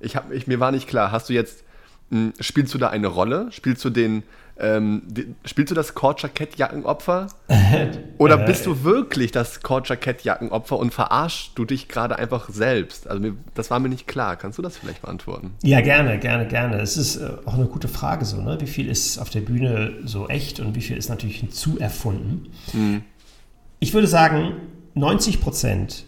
[0.00, 1.64] Ich hab, ich, mir war nicht klar, hast du jetzt,
[2.10, 3.48] mh, hm, spielst du da eine Rolle?
[3.50, 4.22] Spielst du den,
[4.60, 7.28] ähm, die, spielst du das Kord-Jackett-Jackenopfer?
[8.18, 13.08] Oder bist du wirklich das Kord-Jackett-Jackenopfer und verarschst du dich gerade einfach selbst?
[13.08, 14.36] Also mir, das war mir nicht klar.
[14.36, 15.54] Kannst du das vielleicht beantworten?
[15.62, 16.80] Ja, gerne, gerne, gerne.
[16.80, 18.60] Es ist äh, auch eine gute Frage so, ne?
[18.60, 22.50] Wie viel ist auf der Bühne so echt und wie viel ist natürlich hinzu erfunden?
[22.72, 23.02] Mhm.
[23.80, 24.54] Ich würde sagen,
[24.94, 26.04] 90 Prozent,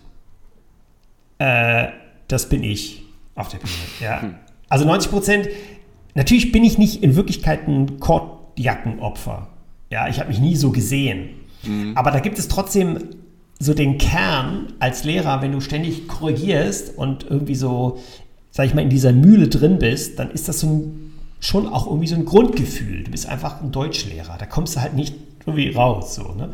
[1.39, 1.89] äh,
[2.27, 3.00] das bin ich.
[3.35, 4.23] Auf der Bühne, ja.
[4.23, 4.35] Hm.
[4.69, 5.49] Also 90 Prozent,
[6.15, 9.49] natürlich bin ich nicht in Wirklichkeit ein Kordjackenopfer.
[9.91, 11.31] Ja, ich habe mich nie so gesehen.
[11.65, 11.97] Mhm.
[11.97, 12.99] Aber da gibt es trotzdem
[13.59, 17.99] so den Kern als Lehrer, wenn du ständig korrigierst und irgendwie so,
[18.51, 21.87] sag ich mal, in dieser Mühle drin bist, dann ist das so ein, schon auch
[21.87, 23.05] irgendwie so ein Grundgefühl.
[23.05, 24.37] Du bist einfach ein Deutschlehrer.
[24.39, 26.15] Da kommst du halt nicht irgendwie raus.
[26.15, 26.51] So, ne?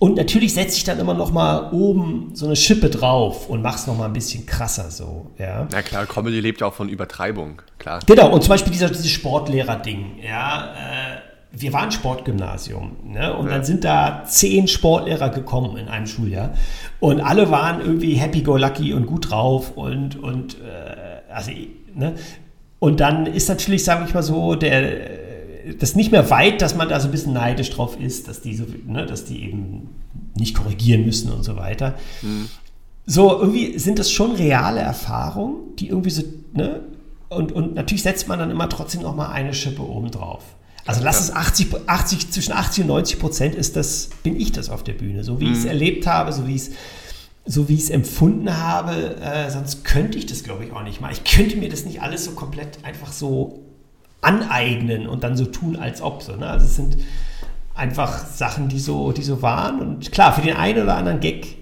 [0.00, 3.76] Und natürlich setze ich dann immer noch mal oben so eine Schippe drauf und mache
[3.76, 5.26] es noch mal ein bisschen krasser so.
[5.38, 8.00] Ja, ja klar, Comedy lebt ja auch von Übertreibung, klar.
[8.06, 11.18] Genau, und zum Beispiel dieser, dieses Sportlehrer-Ding, ja, äh,
[11.52, 13.36] wir waren Sportgymnasium ne?
[13.36, 13.52] und ja.
[13.52, 16.54] dann sind da zehn Sportlehrer gekommen in einem Schuljahr
[16.98, 21.50] und alle waren irgendwie happy-go-lucky und gut drauf und, und äh, also,
[21.94, 22.14] ne?
[22.78, 25.19] Und dann ist natürlich, sage ich mal so, der
[25.78, 28.54] das nicht mehr weit, dass man da so ein bisschen neidisch drauf ist, dass die,
[28.54, 29.88] so, ne, dass die eben
[30.36, 31.96] nicht korrigieren müssen und so weiter.
[32.22, 32.48] Mhm.
[33.06, 36.80] So, irgendwie sind das schon reale Erfahrungen, die irgendwie so, ne?
[37.28, 40.42] Und, und natürlich setzt man dann immer trotzdem noch mal eine Schippe oben drauf.
[40.84, 44.68] Also lass es 80, 80, zwischen 80 und 90 Prozent ist das, bin ich das
[44.68, 45.22] auf der Bühne.
[45.22, 45.52] So wie mhm.
[45.52, 46.70] ich es erlebt habe, so wie ich es
[47.46, 51.00] so wie ich es empfunden habe, äh, sonst könnte ich das, glaube ich, auch nicht
[51.00, 51.10] mal.
[51.10, 53.64] Ich könnte mir das nicht alles so komplett einfach so
[54.20, 56.36] aneignen und dann so tun, als ob so.
[56.36, 56.46] Ne?
[56.46, 56.98] Also es sind
[57.74, 59.80] einfach Sachen, die so, die so waren.
[59.80, 61.56] Und klar, für den einen oder anderen Gag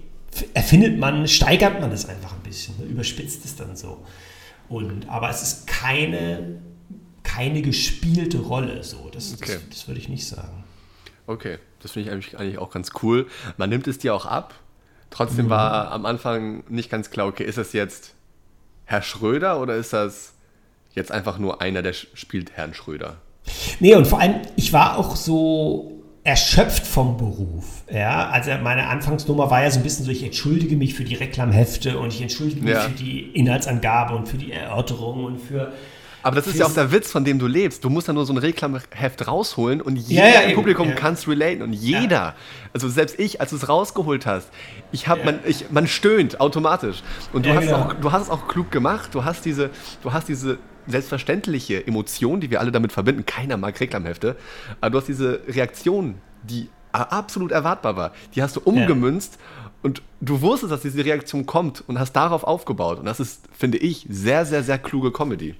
[0.53, 2.85] erfindet man, steigert man es einfach ein bisschen, ne?
[2.85, 4.05] überspitzt es dann so.
[4.67, 6.59] Und, aber es ist keine,
[7.23, 9.09] keine gespielte Rolle so.
[9.11, 9.53] Das, okay.
[9.53, 10.63] das, das würde ich nicht sagen.
[11.25, 13.27] Okay, das finde ich eigentlich, eigentlich auch ganz cool.
[13.57, 14.53] Man nimmt es dir auch ab.
[15.09, 15.49] Trotzdem mhm.
[15.49, 18.13] war am Anfang nicht ganz klar, okay, ist das jetzt
[18.85, 20.33] Herr Schröder oder ist das
[20.91, 23.17] jetzt einfach nur einer, der spielt Herrn Schröder.
[23.79, 27.83] Nee, und vor allem, ich war auch so erschöpft vom Beruf.
[27.91, 31.15] Ja, also meine Anfangsnummer war ja so ein bisschen so, ich entschuldige mich für die
[31.15, 32.81] Reklamhefte und ich entschuldige mich ja.
[32.81, 35.71] für die Inhaltsangabe und für die Erörterung und für
[36.21, 37.83] aber das ist ja auch der Witz, von dem du lebst.
[37.83, 40.95] Du musst ja nur so ein Reklamheft rausholen und jeder ja, ja, im Publikum ja.
[40.95, 42.35] kann es relaten und jeder.
[42.73, 44.49] Also selbst ich, als du es rausgeholt hast,
[44.91, 47.03] ich hab, man, ich, man stöhnt automatisch.
[47.31, 47.77] Und du, hast genau.
[47.77, 49.11] auch, du hast es auch klug gemacht.
[49.13, 49.69] Du hast diese,
[50.03, 50.57] du hast diese
[50.89, 53.25] selbstverständliche Emotion, die wir alle damit verbinden.
[53.25, 54.35] Keiner mag Reklamhefte.
[54.81, 58.11] Aber du hast diese Reaktion, die absolut erwartbar war.
[58.35, 59.37] Die hast du umgemünzt
[59.81, 62.99] und du wusstest, dass diese Reaktion kommt und hast darauf aufgebaut.
[62.99, 65.55] Und das ist, finde ich, sehr, sehr, sehr kluge Comedy.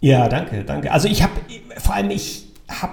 [0.00, 0.92] Ja, danke, danke.
[0.92, 1.32] Also ich habe,
[1.78, 2.92] vor allem ich habe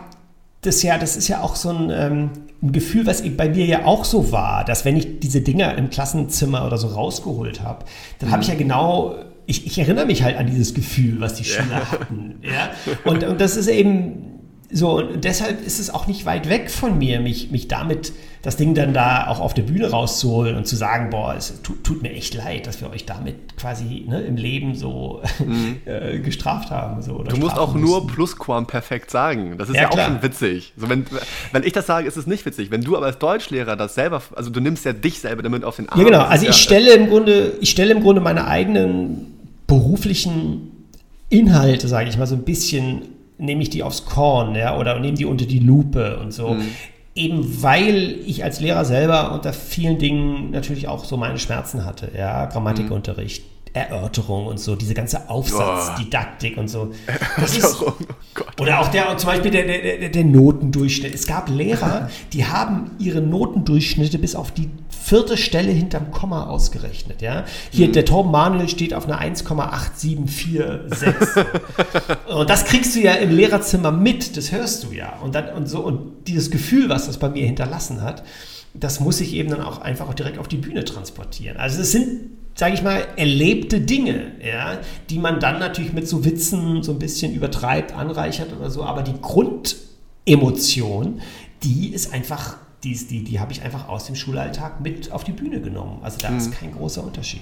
[0.62, 2.30] das ja, das ist ja auch so ein, ähm,
[2.64, 5.92] ein Gefühl, was bei mir ja auch so war, dass wenn ich diese Dinger im
[5.92, 7.86] Klassenzimmer oder so rausgeholt habe,
[8.20, 8.34] dann mhm.
[8.34, 11.80] habe ich ja genau ich, ich, erinnere mich halt an dieses Gefühl, was die Schüler
[11.80, 11.92] ja.
[11.92, 12.36] hatten.
[12.42, 12.72] Ja?
[13.04, 14.36] Und, und das ist eben
[14.72, 18.58] so, und deshalb ist es auch nicht weit weg von mir, mich, mich damit, das
[18.58, 22.02] Ding dann da auch auf der Bühne rauszuholen und zu sagen, boah, es tut, tut
[22.02, 25.78] mir echt leid, dass wir euch damit quasi ne, im Leben so mhm.
[25.86, 27.02] äh, gestraft haben.
[27.02, 27.82] So, du musst auch mussten.
[27.82, 29.58] nur Plusquamperfekt sagen.
[29.58, 30.74] Das ist ja, ja auch schon witzig.
[30.76, 31.06] So, wenn,
[31.52, 32.72] wenn ich das sage, ist es nicht witzig.
[32.72, 35.76] Wenn du aber als Deutschlehrer das selber, also du nimmst ja dich selber damit auf
[35.76, 36.00] den Arm.
[36.00, 36.22] Ja, genau.
[36.22, 39.35] Also ich stelle im Grunde, ich stelle im Grunde meine eigenen
[39.68, 40.72] beruflichen
[41.30, 43.04] Inhalte, sage ich mal, so ein bisschen
[43.38, 46.54] nehme ich die aufs Korn, ja, oder nehme die unter die Lupe und so.
[46.54, 46.68] Mhm.
[47.16, 52.12] Eben weil ich als Lehrer selber unter vielen Dingen natürlich auch so meine Schmerzen hatte,
[52.16, 53.44] ja, Grammatikunterricht,
[53.76, 56.94] Erörterung und so, diese ganze Aufsatzdidaktik und so.
[57.38, 57.94] Das ist, oh
[58.60, 61.14] oder auch der, zum Beispiel der, der, der Notendurchschnitt.
[61.14, 64.70] Es gab Lehrer, die haben ihre Notendurchschnitte bis auf die
[65.06, 67.22] vierte Stelle hinterm Komma ausgerechnet.
[67.22, 67.46] Ja?
[67.70, 67.92] Hier, mhm.
[67.92, 71.46] der Torben Manuel steht auf einer 1,8746.
[72.36, 75.20] und das kriegst du ja im Lehrerzimmer mit, das hörst du ja.
[75.24, 78.24] Und, dann, und, so, und dieses Gefühl, was das bei mir hinterlassen hat,
[78.74, 81.58] das muss ich eben dann auch einfach auch direkt auf die Bühne transportieren.
[81.58, 84.78] Also es sind sage ich mal, erlebte Dinge, ja,
[85.10, 89.04] die man dann natürlich mit so Witzen so ein bisschen übertreibt, anreichert oder so, aber
[89.04, 91.20] die Grundemotion,
[91.64, 95.32] die ist einfach, die, die, die habe ich einfach aus dem Schulalltag mit auf die
[95.32, 96.00] Bühne genommen.
[96.04, 96.38] Also da mhm.
[96.38, 97.42] ist kein großer Unterschied.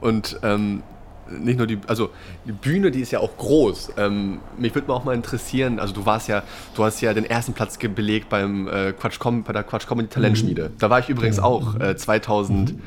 [0.00, 0.82] Und ähm,
[1.28, 2.10] nicht nur die, also
[2.44, 3.92] die Bühne, die ist ja auch groß.
[3.98, 7.24] Ähm, mich würde mal auch mal interessieren, also du warst ja, du hast ja den
[7.24, 10.68] ersten Platz belegt beim äh, Quatsch bei der Quatsch Comedy Talentschmiede.
[10.68, 10.78] Mhm.
[10.78, 12.82] Da war ich übrigens auch äh, 2000, mhm.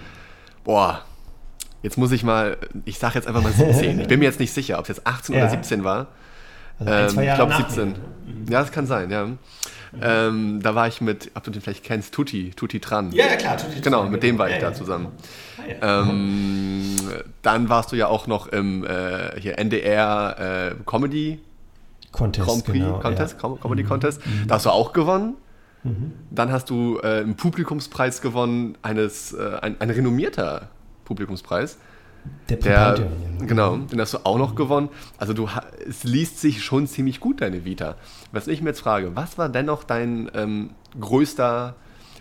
[0.64, 1.02] boah,
[1.82, 4.02] Jetzt muss ich mal, ich sage jetzt einfach mal 17.
[4.02, 5.42] Ich bin mir jetzt nicht sicher, ob es jetzt 18 ja.
[5.42, 6.08] oder 17 war.
[6.78, 7.88] Also ein, ähm, ich glaube 17.
[7.88, 7.96] Mhm.
[8.50, 9.30] Ja, das kann sein, ja.
[9.92, 10.00] Mhm.
[10.02, 13.12] Ähm, da war ich mit, ob du den vielleicht kennst, Tutti, Tutti Tran.
[13.12, 15.08] Ja, klar, Tutti Genau, mit dem war ich ja, da zusammen.
[15.82, 16.96] Ah, ähm,
[17.42, 21.40] dann warst du ja auch noch im äh, hier NDR äh, Comedy
[22.12, 23.58] Contest, Prix genau, Contest, ja.
[23.62, 23.88] Comedy mhm.
[23.88, 24.26] Contest.
[24.26, 24.48] Mhm.
[24.48, 25.36] Da hast du auch gewonnen.
[25.84, 26.14] Mhm.
[26.32, 30.70] Dann hast du äh, einen Publikumspreis gewonnen, eines, äh, ein, ein renommierter
[31.06, 31.78] Publikumspreis.
[32.50, 33.08] Der, der
[33.46, 34.90] Genau, den hast du auch noch gewonnen.
[35.18, 35.48] Also du,
[35.88, 37.96] es liest sich schon ziemlich gut, deine Vita.
[38.32, 41.76] Was ich mir jetzt frage, was war dennoch dein ähm, größter,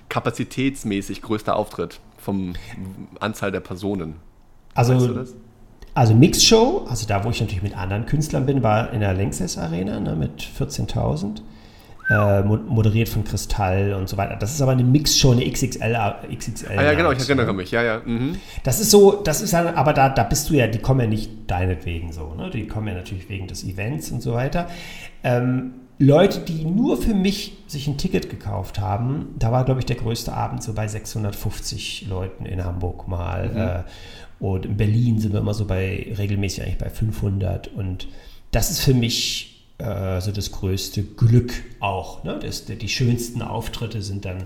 [0.08, 2.54] kapazitätsmäßig größter Auftritt vom
[3.20, 4.16] Anzahl der Personen?
[4.74, 5.38] Also, weißt du
[5.94, 9.58] also Mixshow, also da, wo ich natürlich mit anderen Künstlern bin, war in der Lanxess
[9.58, 11.40] Arena ne, mit 14.000
[12.10, 14.36] äh, moderiert von Kristall und so weiter.
[14.36, 15.96] Das ist aber eine Mixshow, eine XXL.
[16.34, 18.00] XXL ah, ja, genau, ich erinnere mich, ja, ja.
[18.04, 18.36] Mhm.
[18.62, 21.06] Das ist so, das ist dann, aber da, da bist du ja, die kommen ja
[21.06, 22.50] nicht deinetwegen so, ne?
[22.50, 24.68] Die kommen ja natürlich wegen des Events und so weiter.
[25.22, 29.86] Ähm, Leute, die nur für mich sich ein Ticket gekauft haben, da war, glaube ich,
[29.86, 33.48] der größte Abend so bei 650 Leuten in Hamburg mal.
[33.48, 33.56] Mhm.
[33.56, 33.82] Äh,
[34.38, 37.68] und in Berlin sind wir immer so bei, regelmäßig eigentlich bei 500.
[37.68, 38.06] Und
[38.52, 42.24] das ist für mich äh, so das größte Glück auch.
[42.24, 42.38] Ne?
[42.40, 44.44] Das, die schönsten Auftritte sind dann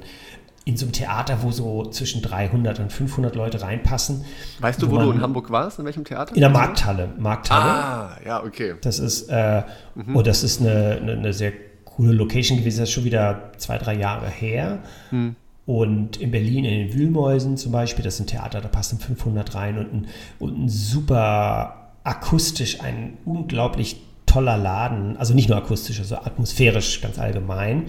[0.64, 4.24] in so einem Theater, wo so zwischen 300 und 500 Leute reinpassen.
[4.60, 5.78] Weißt du, wo, wo du in Hamburg warst?
[5.78, 6.34] In welchem Theater?
[6.34, 7.08] In der Markthalle.
[7.18, 7.64] Markthalle.
[7.64, 8.74] Ah, ja, okay.
[8.80, 9.62] Das ist, äh,
[9.94, 10.14] mhm.
[10.14, 11.52] oh, das ist eine, eine, eine, sehr
[11.84, 12.78] coole Location gewesen.
[12.78, 14.80] Das ist schon wieder zwei, drei Jahre her.
[15.10, 15.34] Mhm.
[15.66, 19.54] Und in Berlin, in den Wühlmäusen zum Beispiel, das ist ein Theater, da passen 500
[19.54, 20.06] rein und ein,
[20.38, 24.00] und ein super akustisch, ein unglaublich
[24.32, 27.86] toller Laden, also nicht nur akustisch, also atmosphärisch ganz allgemein.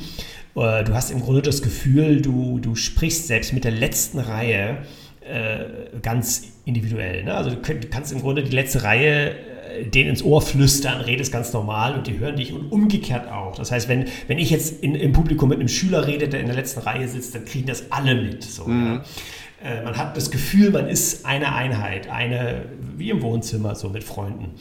[0.56, 4.80] Äh, du hast im Grunde das Gefühl, du, du sprichst selbst mit der letzten Reihe
[5.22, 7.24] äh, ganz individuell.
[7.24, 7.34] Ne?
[7.34, 7.58] Also du
[7.90, 12.08] kannst im Grunde die letzte Reihe äh, denen ins Ohr flüstern, redest ganz normal und
[12.08, 13.56] die hören dich und umgekehrt auch.
[13.56, 16.48] Das heißt, wenn, wenn ich jetzt in, im Publikum mit einem Schüler rede, der in
[16.48, 18.44] der letzten Reihe sitzt, dann kriegen das alle mit.
[18.44, 18.96] So, mhm.
[18.96, 19.04] ja.
[19.86, 22.66] Man hat das Gefühl, man ist eine Einheit, eine
[22.98, 24.56] wie im Wohnzimmer, so mit Freunden.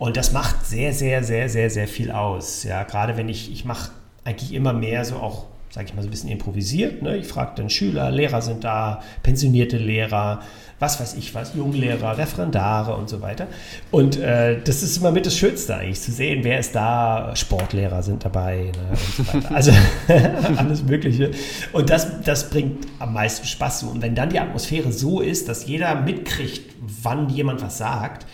[0.00, 2.64] Und das macht sehr, sehr, sehr, sehr, sehr viel aus.
[2.64, 3.90] Ja, gerade wenn ich, ich mache
[4.24, 7.00] eigentlich immer mehr so auch sage ich mal, so ein bisschen improvisiert.
[7.00, 7.16] Ne?
[7.16, 10.40] Ich frage dann Schüler, Lehrer sind da, pensionierte Lehrer,
[10.80, 13.46] was weiß ich was, Junglehrer, Referendare und so weiter.
[13.92, 18.02] Und äh, das ist immer mit das Schönste eigentlich, zu sehen, wer ist da, Sportlehrer
[18.02, 18.90] sind dabei ne?
[18.90, 19.50] und so weiter.
[19.54, 19.72] Also
[20.56, 21.30] alles Mögliche.
[21.72, 23.84] Und das, das bringt am meisten Spaß.
[23.84, 28.26] Und wenn dann die Atmosphäre so ist, dass jeder mitkriegt, wann jemand was sagt,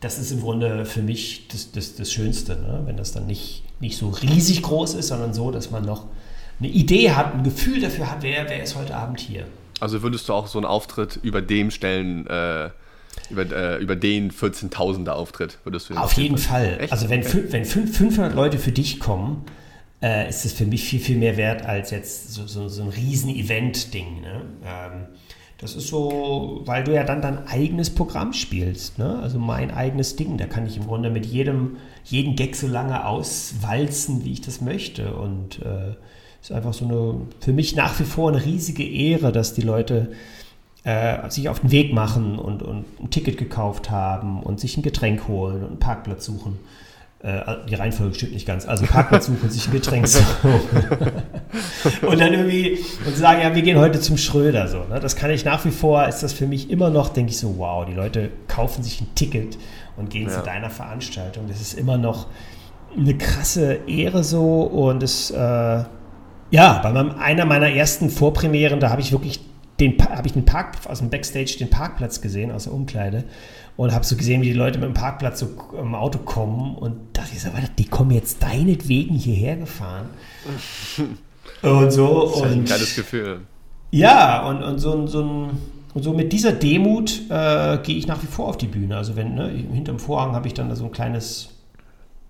[0.00, 2.82] das ist im Grunde für mich das, das, das Schönste, ne?
[2.84, 6.06] wenn das dann nicht, nicht so riesig groß ist, sondern so, dass man noch
[6.58, 9.46] eine Idee hat, ein Gefühl dafür hat, wer, wer ist heute Abend hier.
[9.80, 12.70] Also würdest du auch so einen Auftritt über dem stellen, äh,
[13.30, 16.78] über, äh, über den 14.000er Auftritt, würdest du Auf jeden Fall.
[16.80, 16.92] Echt?
[16.92, 19.44] Also wenn, wenn 500 Leute für dich kommen,
[20.02, 22.88] äh, ist es für mich viel, viel mehr wert als jetzt so, so, so ein
[22.88, 24.20] Riesen-Event-Ding.
[24.20, 24.42] Ne?
[24.64, 25.06] Ähm,
[25.58, 29.18] das ist so, weil du ja dann dein eigenes Programm spielst, ne?
[29.22, 30.36] also mein eigenes Ding.
[30.36, 34.60] Da kann ich im Grunde mit jedem, jeden Gag so lange auswalzen, wie ich das
[34.60, 35.14] möchte.
[35.14, 35.94] Und äh,
[36.42, 40.12] ist einfach so eine, für mich nach wie vor eine riesige Ehre, dass die Leute
[40.84, 44.82] äh, sich auf den Weg machen und, und ein Ticket gekauft haben und sich ein
[44.82, 46.58] Getränk holen und einen Parkplatz suchen.
[47.22, 48.66] Äh, die Reihenfolge stimmt nicht ganz.
[48.66, 50.06] Also Parkplatz suchen, sich ein Getränk
[52.02, 54.68] und dann irgendwie und sagen, ja, wir gehen heute zum Schröder.
[54.68, 55.00] So, ne?
[55.00, 57.56] Das kann ich nach wie vor, ist das für mich immer noch, denke ich so,
[57.58, 59.56] wow, die Leute kaufen sich ein Ticket
[59.96, 60.34] und gehen ja.
[60.34, 61.48] zu deiner Veranstaltung.
[61.48, 62.26] Das ist immer noch
[62.96, 65.84] eine krasse Ehre so und es äh,
[66.50, 69.40] ja, bei meinem, einer meiner ersten Vorpremieren, da habe ich wirklich
[69.80, 73.24] den, habe ich den Park, aus dem Backstage den Parkplatz gesehen, aus der Umkleide.
[73.76, 76.76] Und habe so gesehen, wie die Leute mit dem Parkplatz so im Auto kommen.
[76.76, 80.08] Und dachte ich so, die kommen jetzt deinetwegen hierher gefahren.
[81.62, 82.22] und so.
[82.22, 83.40] Das ist und, ein geiles Gefühl.
[83.90, 85.50] Ja, und, und so, so ein.
[85.92, 88.98] Und so mit dieser Demut äh, gehe ich nach wie vor auf die Bühne.
[88.98, 91.48] Also wenn, ne, hinterm Vorhang habe ich dann da so ein kleines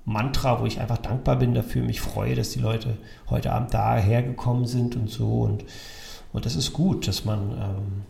[0.04, 2.96] Mantra, wo ich einfach dankbar bin dafür, mich freue, dass die Leute
[3.28, 5.40] heute Abend daher gekommen sind und so.
[5.40, 5.64] Und,
[6.37, 8.03] und das ist gut, dass man, ähm,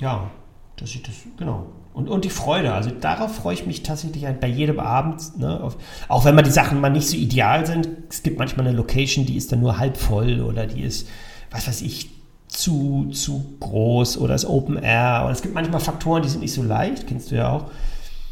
[0.00, 0.28] ja,
[0.76, 1.66] dass ich das, genau.
[1.94, 5.76] Und, und die Freude, also darauf freue ich mich tatsächlich bei jedem Abend, ne, auf,
[6.08, 7.88] auch wenn man die Sachen mal nicht so ideal sind.
[8.08, 11.08] Es gibt manchmal eine Location, die ist dann nur halb voll oder die ist,
[11.52, 12.10] was weiß ich,
[12.48, 15.22] zu, zu groß oder ist Open Air.
[15.26, 17.70] Und es gibt manchmal Faktoren, die sind nicht so leicht, kennst du ja auch.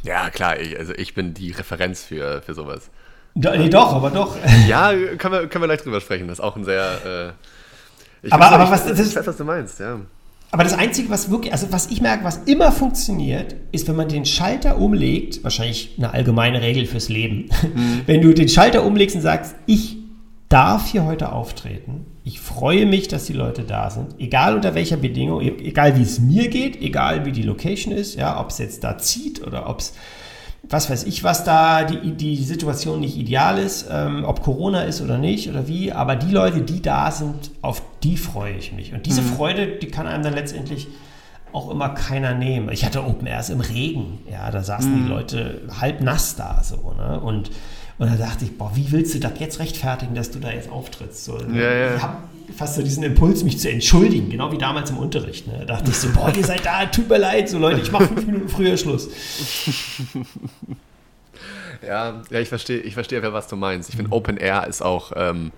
[0.03, 2.91] Ja, klar, ich, also ich bin die Referenz für, für sowas.
[3.37, 4.37] Do, nee, doch, aber doch.
[4.67, 6.27] Ja, können wir, können wir gleich drüber sprechen.
[6.27, 7.29] Das ist auch ein sehr.
[7.29, 7.33] Äh,
[8.31, 10.01] aber, aber was, das, ich weiß, was du meinst, ja.
[10.51, 14.09] Aber das Einzige, was wirklich, also was ich merke, was immer funktioniert, ist, wenn man
[14.09, 18.03] den Schalter umlegt, wahrscheinlich eine allgemeine Regel fürs Leben, mhm.
[18.07, 19.97] wenn du den Schalter umlegst und sagst, ich
[20.49, 24.97] darf hier heute auftreten, ich freue mich, dass die Leute da sind, egal unter welcher
[24.97, 28.59] Bedingung, e-, egal wie es mir geht, egal wie die Location ist, ja, ob es
[28.59, 29.95] jetzt da zieht oder ob es,
[30.63, 35.01] was weiß ich, was da die, die Situation nicht ideal ist, ähm, ob Corona ist
[35.01, 38.93] oder nicht oder wie, aber die Leute, die da sind, auf die freue ich mich.
[38.93, 39.27] Und diese mhm.
[39.27, 40.89] Freude, die kann einem dann letztendlich
[41.53, 42.71] auch immer keiner nehmen.
[42.71, 45.03] Ich hatte Open Airs im Regen, ja, da saßen mhm.
[45.05, 47.21] die Leute halb nass da so, ne?
[47.21, 47.51] Und
[47.99, 50.71] und da dachte ich, boah, wie willst du das jetzt rechtfertigen, dass du da jetzt
[50.71, 51.25] auftrittst?
[51.25, 51.97] So, ja, ja.
[51.97, 52.17] Ich habe
[52.57, 55.47] fast so diesen Impuls, mich zu entschuldigen, genau wie damals im Unterricht.
[55.47, 55.59] Ne?
[55.61, 58.07] Da dachte ich so, boah, ihr seid da, tut mir leid, so Leute, ich mache
[58.07, 59.09] fünf Minuten früher Schluss.
[61.87, 63.89] Ja, ja ich verstehe, ich verstehe, was du meinst.
[63.89, 65.53] Ich finde, Open Air ist auch ähm,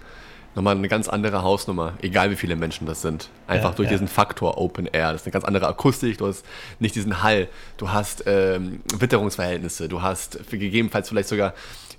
[0.54, 3.28] nochmal eine ganz andere Hausnummer, egal wie viele Menschen das sind.
[3.46, 3.94] Einfach ja, durch ja.
[3.94, 5.12] diesen Faktor Open Air.
[5.12, 6.44] Das ist eine ganz andere Akustik, du hast
[6.78, 11.54] nicht diesen Hall, du hast ähm, Witterungsverhältnisse, du hast gegebenenfalls vielleicht sogar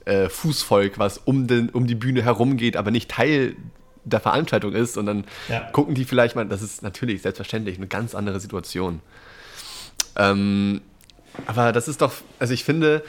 [0.05, 3.55] äh, Fußvolk, was um, den, um die Bühne herumgeht, aber nicht Teil
[4.03, 5.61] der Veranstaltung ist, sondern ja.
[5.71, 9.01] gucken die vielleicht mal, das ist natürlich selbstverständlich eine ganz andere Situation.
[10.15, 10.81] Ähm,
[11.45, 13.03] aber das ist doch, also ich finde,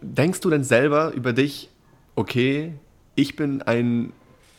[0.00, 1.68] denkst du denn selber über dich,
[2.16, 2.74] okay,
[3.14, 4.12] ich bin ein,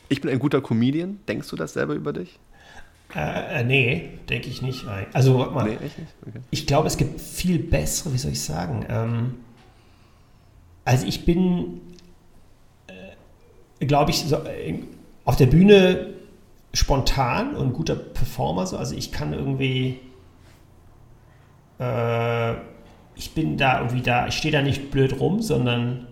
[0.10, 1.20] ich bin ein guter Comedian?
[1.28, 2.40] Denkst du das selber über dich?
[3.16, 4.86] Äh, äh nee, denke ich nicht.
[5.14, 5.66] Also, warte mal.
[5.66, 6.40] Nee, okay.
[6.50, 8.86] Ich glaube, es gibt viel bessere, wie soll ich sagen?
[8.90, 9.36] Ähm,
[10.86, 11.82] also ich bin,
[13.88, 14.80] glaube ich, so, äh,
[15.26, 16.14] auf der Bühne
[16.74, 18.66] spontan und guter Performer.
[18.66, 18.78] So.
[18.78, 20.00] Also ich kann irgendwie,
[21.80, 22.54] äh,
[23.16, 26.08] ich bin da irgendwie da, ich stehe da nicht blöd rum, sondern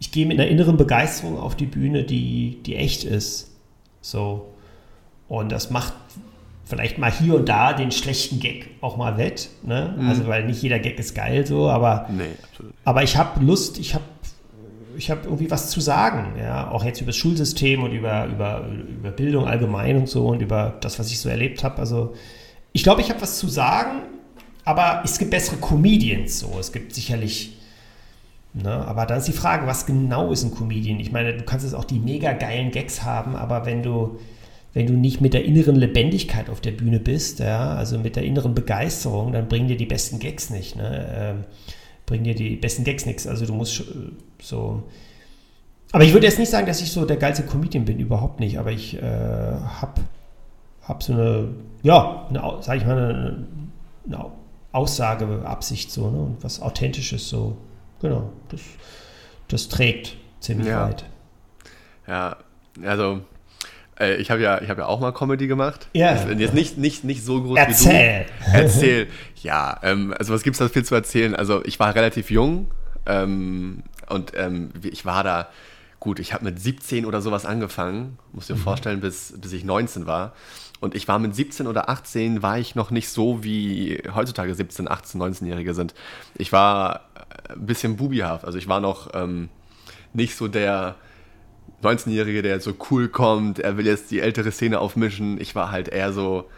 [0.00, 3.56] ich gehe mit einer inneren Begeisterung auf die Bühne, die, die echt ist.
[4.00, 4.52] So.
[5.28, 5.94] Und das macht
[6.64, 9.48] vielleicht mal hier und da den schlechten Gag auch mal wett.
[9.62, 9.94] Ne?
[9.98, 10.08] Mhm.
[10.08, 12.24] Also, weil nicht jeder Gag ist geil so, aber, nee,
[12.84, 14.04] aber ich habe Lust, ich habe
[14.98, 18.66] ich habe irgendwie was zu sagen, ja, auch jetzt über das Schulsystem und über, über,
[18.68, 21.78] über Bildung allgemein und so und über das, was ich so erlebt habe.
[21.78, 22.14] Also
[22.72, 24.02] ich glaube, ich habe was zu sagen,
[24.64, 26.56] aber es gibt bessere Comedians so.
[26.58, 27.58] Es gibt sicherlich
[28.54, 28.70] Ne?
[28.70, 31.00] Aber dann ist die Frage, was genau ist ein Comedian?
[31.00, 34.18] Ich meine, du kannst jetzt auch die mega geilen Gags haben, aber wenn du,
[34.74, 38.24] wenn du nicht mit der inneren Lebendigkeit auf der Bühne bist, ja, also mit der
[38.24, 40.76] inneren Begeisterung, dann bringen dir die besten Gags nicht.
[40.76, 41.44] Ne?
[42.08, 43.26] Bringen dir die besten Gags nichts.
[43.26, 43.84] Also du musst
[44.40, 44.82] so.
[45.92, 48.58] Aber ich würde jetzt nicht sagen, dass ich so der geilste Comedian bin, überhaupt nicht.
[48.58, 50.00] Aber ich äh, habe
[50.82, 51.48] hab so eine,
[51.82, 53.46] ja, eine, sag ich mal, eine,
[54.06, 54.30] eine
[54.72, 56.18] Aussageabsicht so, ne?
[56.18, 57.58] Und was Authentisches so.
[58.00, 58.62] Genau, das,
[59.48, 60.86] das trägt ziemlich Ja.
[60.88, 61.04] weit.
[62.06, 62.36] Ja,
[62.84, 63.20] also
[63.98, 65.88] äh, ich habe ja, ich hab ja auch mal Comedy gemacht.
[65.92, 66.12] Ja.
[66.12, 68.26] Ist Jetzt nicht, nicht, nicht so groß Erzähl.
[68.26, 68.56] wie du.
[68.56, 69.06] Erzähl.
[69.42, 71.34] Ja, ähm, also was gibt es da viel zu erzählen?
[71.34, 72.70] Also ich war relativ jung
[73.06, 75.48] ähm, und ähm, ich war da,
[76.00, 80.06] gut, ich habe mit 17 oder sowas angefangen, muss dir vorstellen, bis, bis ich 19
[80.06, 80.32] war.
[80.80, 84.88] Und ich war mit 17 oder 18, war ich noch nicht so, wie heutzutage 17,
[84.88, 85.92] 18, 19-Jährige sind.
[86.36, 87.00] Ich war
[87.48, 89.48] äh, ein bisschen bubihaft, also ich war noch ähm,
[90.12, 90.94] nicht so der
[91.82, 95.40] 19-Jährige, der so cool kommt, er will jetzt die ältere Szene aufmischen.
[95.40, 96.48] Ich war halt eher so,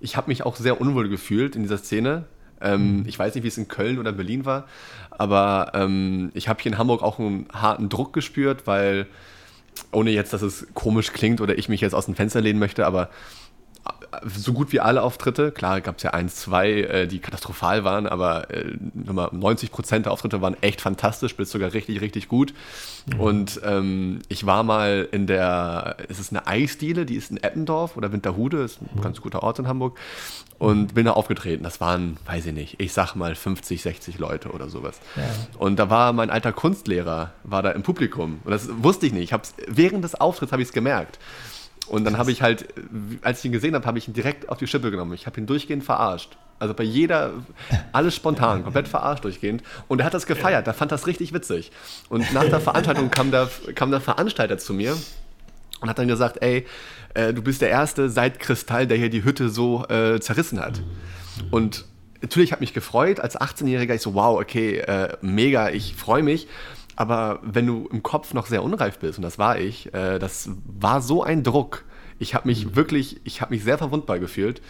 [0.00, 2.24] ich habe mich auch sehr unwohl gefühlt in dieser Szene.
[2.60, 4.66] Ähm, ich weiß nicht, wie es in Köln oder Berlin war,
[5.10, 9.06] aber ähm, ich habe hier in Hamburg auch einen harten Druck gespürt, weil,
[9.92, 12.86] ohne jetzt, dass es komisch klingt oder ich mich jetzt aus dem Fenster lehnen möchte,
[12.86, 13.10] aber
[14.24, 18.06] so gut wie alle Auftritte, klar gab es ja eins, zwei, äh, die katastrophal waren,
[18.06, 22.54] aber äh, nochmal 90 Prozent der Auftritte waren echt fantastisch, bis sogar richtig, richtig gut.
[23.18, 27.96] Und ähm, ich war mal in der, es ist eine Eisdiele, die ist in Eppendorf
[27.96, 29.98] oder Winterhude, ist ein ganz guter Ort in Hamburg.
[30.58, 31.64] Und bin da aufgetreten.
[31.64, 34.98] Das waren, weiß ich nicht, ich sag mal 50, 60 Leute oder sowas.
[35.14, 35.22] Ja.
[35.58, 38.40] Und da war mein alter Kunstlehrer, war da im Publikum.
[38.42, 39.24] Und das wusste ich nicht.
[39.24, 41.18] Ich hab's, während des Auftritts habe ich es gemerkt.
[41.88, 42.66] Und dann habe ich halt,
[43.22, 45.12] als ich ihn gesehen habe, habe ich ihn direkt auf die Schippe genommen.
[45.14, 46.36] Ich habe ihn durchgehend verarscht.
[46.58, 47.32] Also bei jeder,
[47.92, 49.62] alles spontan, komplett verarscht durchgehend.
[49.88, 51.70] Und er hat das gefeiert, er fand das richtig witzig.
[52.08, 54.96] Und nach der Veranstaltung kam der, kam der Veranstalter zu mir
[55.80, 56.66] und hat dann gesagt, ey,
[57.14, 60.80] äh, du bist der Erste seit Kristall, der hier die Hütte so äh, zerrissen hat.
[61.50, 61.84] Und
[62.22, 66.48] natürlich hat mich gefreut, als 18-Jähriger, ich so, wow, okay, äh, mega, ich freue mich.
[66.96, 70.50] Aber wenn du im Kopf noch sehr unreif bist, und das war ich, äh, das
[70.66, 71.84] war so ein Druck.
[72.18, 74.62] Ich habe mich wirklich, ich habe mich sehr verwundbar gefühlt.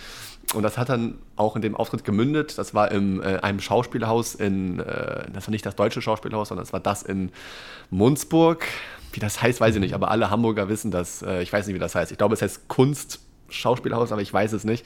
[0.54, 2.58] Und das hat dann auch in dem Auftritt gemündet.
[2.58, 6.64] Das war in äh, einem Schauspielhaus in, äh, das war nicht das deutsche Schauspielhaus, sondern
[6.64, 7.30] das war das in
[7.90, 8.64] Munzburg.
[9.12, 11.22] Wie das heißt, weiß ich nicht, aber alle Hamburger wissen das.
[11.22, 12.12] Äh, ich weiß nicht, wie das heißt.
[12.12, 13.20] Ich glaube, es heißt Kunst.
[13.48, 14.84] Schauspielhaus, aber ich weiß es nicht.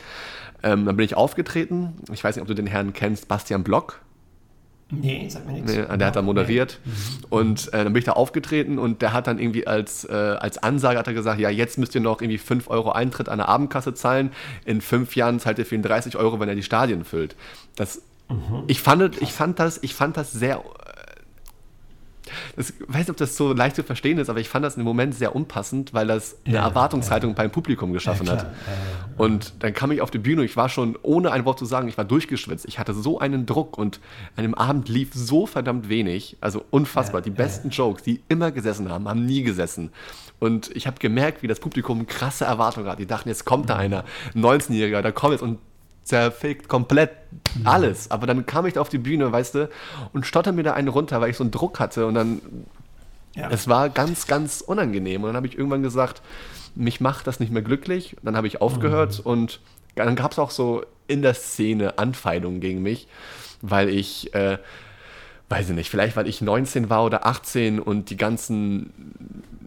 [0.62, 1.94] Ähm, dann bin ich aufgetreten.
[2.12, 4.00] Ich weiß nicht, ob du den Herrn kennst, Bastian Block.
[4.90, 5.72] Nee, sag mir nichts.
[5.72, 6.80] Nee, der hat da moderiert.
[7.28, 10.58] Und äh, dann bin ich da aufgetreten und der hat dann irgendwie als, äh, als
[10.58, 13.48] Ansage hat er gesagt, ja, jetzt müsst ihr noch irgendwie 5 Euro Eintritt an der
[13.48, 14.32] Abendkasse zahlen.
[14.64, 17.36] In fünf Jahren zahlt ihr für ihn 30 Euro, wenn er die Stadien füllt.
[17.76, 18.02] Das,
[18.66, 20.62] ich, fand, ich, fand das, ich fand das sehr.
[22.56, 24.76] Das, ich weiß nicht, ob das so leicht zu verstehen ist, aber ich fand das
[24.76, 28.46] im Moment sehr unpassend, weil das eine Ja, Erwartungshaltung beim Publikum geschaffen Ja, hat.
[29.16, 31.88] Und dann kam ich auf die Bühne, ich war schon, ohne ein Wort zu sagen,
[31.88, 32.64] ich war durchgeschwitzt.
[32.66, 34.00] Ich hatte so einen Druck und
[34.36, 36.36] an dem Abend lief so verdammt wenig.
[36.40, 37.20] Also unfassbar.
[37.20, 37.36] Ja, die ja.
[37.36, 39.90] besten Jokes, die immer gesessen haben, haben nie gesessen.
[40.38, 42.98] Und ich habe gemerkt, wie das Publikum krasse Erwartungen hat.
[42.98, 45.58] Die dachten, jetzt kommt da einer, ein 19-Jähriger, da kommt jetzt und
[46.04, 47.10] zerfickt komplett
[47.64, 48.10] alles.
[48.10, 49.68] Aber dann kam ich da auf die Bühne, weißt du,
[50.12, 52.06] und stotter mir da einen runter, weil ich so einen Druck hatte.
[52.06, 52.40] Und dann
[53.36, 53.48] Ja.
[53.50, 55.22] es war ganz, ganz unangenehm.
[55.22, 56.22] Und dann habe ich irgendwann gesagt,
[56.74, 58.16] mich macht das nicht mehr glücklich.
[58.22, 59.60] Dann habe ich aufgehört und
[59.94, 63.06] dann gab es auch so in der Szene Anfeindungen gegen mich,
[63.60, 64.58] weil ich, äh,
[65.48, 68.92] weiß ich nicht, vielleicht weil ich 19 war oder 18 und die ganzen,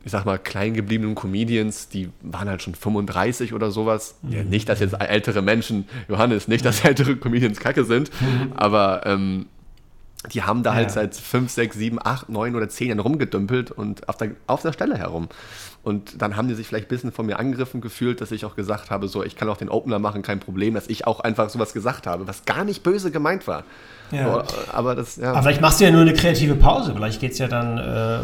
[0.06, 4.16] ich sag mal, klein gebliebenen Comedians, die waren halt schon 35 oder sowas.
[4.30, 8.12] Ja, nicht, dass jetzt ältere Menschen, Johannes, nicht, dass ältere Comedians kacke sind,
[8.56, 9.46] aber ähm,
[10.32, 10.94] die haben da halt Ja.
[10.94, 14.72] seit 5, 6, 7, 8, 9 oder 10 Jahren rumgedümpelt und auf der, auf der
[14.74, 15.28] Stelle herum.
[15.84, 18.56] Und dann haben die sich vielleicht ein bisschen von mir angegriffen gefühlt, dass ich auch
[18.56, 21.50] gesagt habe, so, ich kann auch den Opener machen, kein Problem, dass ich auch einfach
[21.50, 23.64] sowas gesagt habe, was gar nicht böse gemeint war.
[24.12, 24.28] Ja.
[24.28, 26.94] Aber, aber das, ja, Aber vielleicht machst du ja nur eine kreative Pause.
[26.96, 28.20] Vielleicht geht es ja dann äh,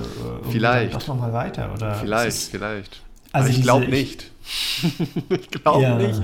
[0.50, 0.94] Vielleicht.
[0.94, 1.70] dann doch nochmal weiter.
[1.74, 3.02] Oder vielleicht, ist- vielleicht.
[3.34, 4.32] Also aber ich glaube ich- nicht.
[5.30, 5.96] ich glaube Ja.
[5.96, 6.22] nicht.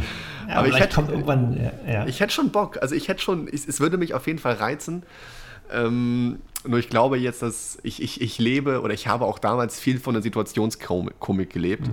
[0.47, 1.71] Ja, aber ich hätte, irgendwann.
[2.07, 2.77] Ich hätte schon Bock.
[2.81, 5.03] Also ich hätte schon, ich, es würde mich auf jeden Fall reizen.
[5.71, 9.79] Ähm, nur ich glaube jetzt, dass ich, ich, ich lebe oder ich habe auch damals
[9.79, 11.87] viel von der Situationskomik gelebt,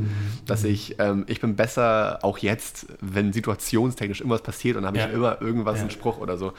[0.47, 5.09] dass ich, ähm, ich bin besser auch jetzt, wenn situationstechnisch irgendwas passiert und habe Ja.
[5.09, 5.83] ich immer irgendwas, Ja.
[5.83, 6.53] einen Spruch oder so.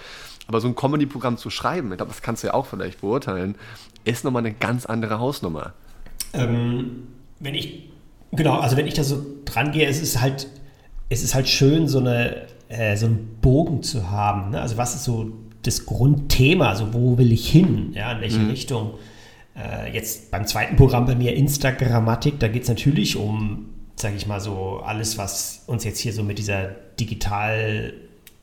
[0.47, 3.55] Aber so ein Comedy-Programm zu schreiben, ich glaube, das kannst du ja auch vielleicht beurteilen,
[4.03, 5.73] ist nochmal eine ganz andere Hausnummer.
[6.33, 7.07] Ähm,
[7.39, 7.89] wenn ich,
[8.31, 10.47] genau, also wenn ich da so dran gehe, es ist halt,
[11.09, 14.51] es ist halt schön, so, eine, äh, so einen Bogen zu haben.
[14.51, 14.61] Ne?
[14.61, 15.31] Also was ist so
[15.63, 18.49] das Grundthema, also wo will ich hin, ja, in welche mhm.
[18.49, 18.93] Richtung.
[19.55, 24.27] Äh, jetzt beim zweiten Programm bei mir Instagrammatik, da geht es natürlich um, sage ich
[24.27, 26.67] mal so, alles, was uns jetzt hier so mit dieser
[26.99, 27.93] digital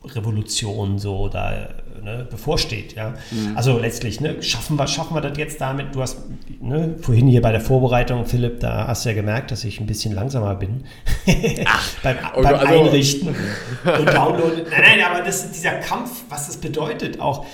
[0.03, 1.69] Revolution so da
[2.03, 2.95] ne, bevorsteht.
[2.95, 3.13] Ja?
[3.31, 3.55] Mhm.
[3.55, 5.95] Also letztlich, ne, schaffen, wir, schaffen wir das jetzt damit?
[5.95, 6.19] Du hast
[6.59, 9.87] ne, vorhin hier bei der Vorbereitung, Philipp, da hast du ja gemerkt, dass ich ein
[9.87, 10.83] bisschen langsamer bin
[12.03, 13.29] beim, oh, beim also, Einrichten
[13.99, 14.63] und Downloaden.
[14.69, 17.45] Nein, nein, aber das, dieser Kampf, was das bedeutet, auch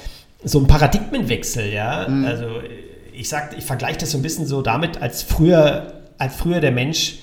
[0.43, 2.07] so ein Paradigmenwechsel, ja.
[2.07, 2.25] Mhm.
[2.25, 2.47] Also
[3.13, 6.71] ich sag, ich vergleiche das so ein bisschen so damit, als früher, als früher der
[6.71, 7.19] Mensch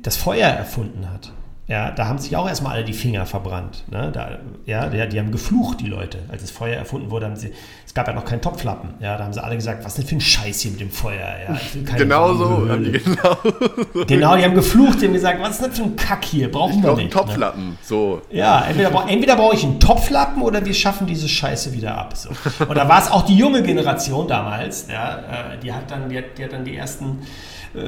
[0.00, 1.32] das Feuer erfunden hat.
[1.66, 3.84] Ja, da haben sich auch erstmal alle die Finger verbrannt.
[3.90, 4.10] Ne?
[4.12, 6.18] Da, ja, die, die, haben geflucht, die Leute.
[6.28, 7.52] Als das Feuer erfunden wurde, haben sie,
[7.86, 8.90] es gab ja noch keinen Topflappen.
[9.00, 10.90] Ja, da haben sie alle gesagt, was ist denn für ein Scheiß hier mit dem
[10.90, 11.36] Feuer?
[11.48, 11.58] Ja,
[11.96, 12.68] genau so.
[12.68, 14.04] Haben die genau.
[14.06, 16.50] genau, die haben geflucht, die haben gesagt, was ist denn für ein Kack hier?
[16.50, 16.98] Brauchen ich wir nicht.
[16.98, 17.14] einen ne?
[17.14, 17.76] Topflappen, ne?
[17.82, 18.20] so.
[18.30, 22.14] Ja, entweder, entweder brauche ich einen Topflappen oder wir schaffen diese Scheiße wieder ab.
[22.14, 22.28] So.
[22.68, 26.18] Und da war es auch die junge Generation damals, ja, äh, die hat dann, die
[26.18, 27.20] hat, die hat dann die ersten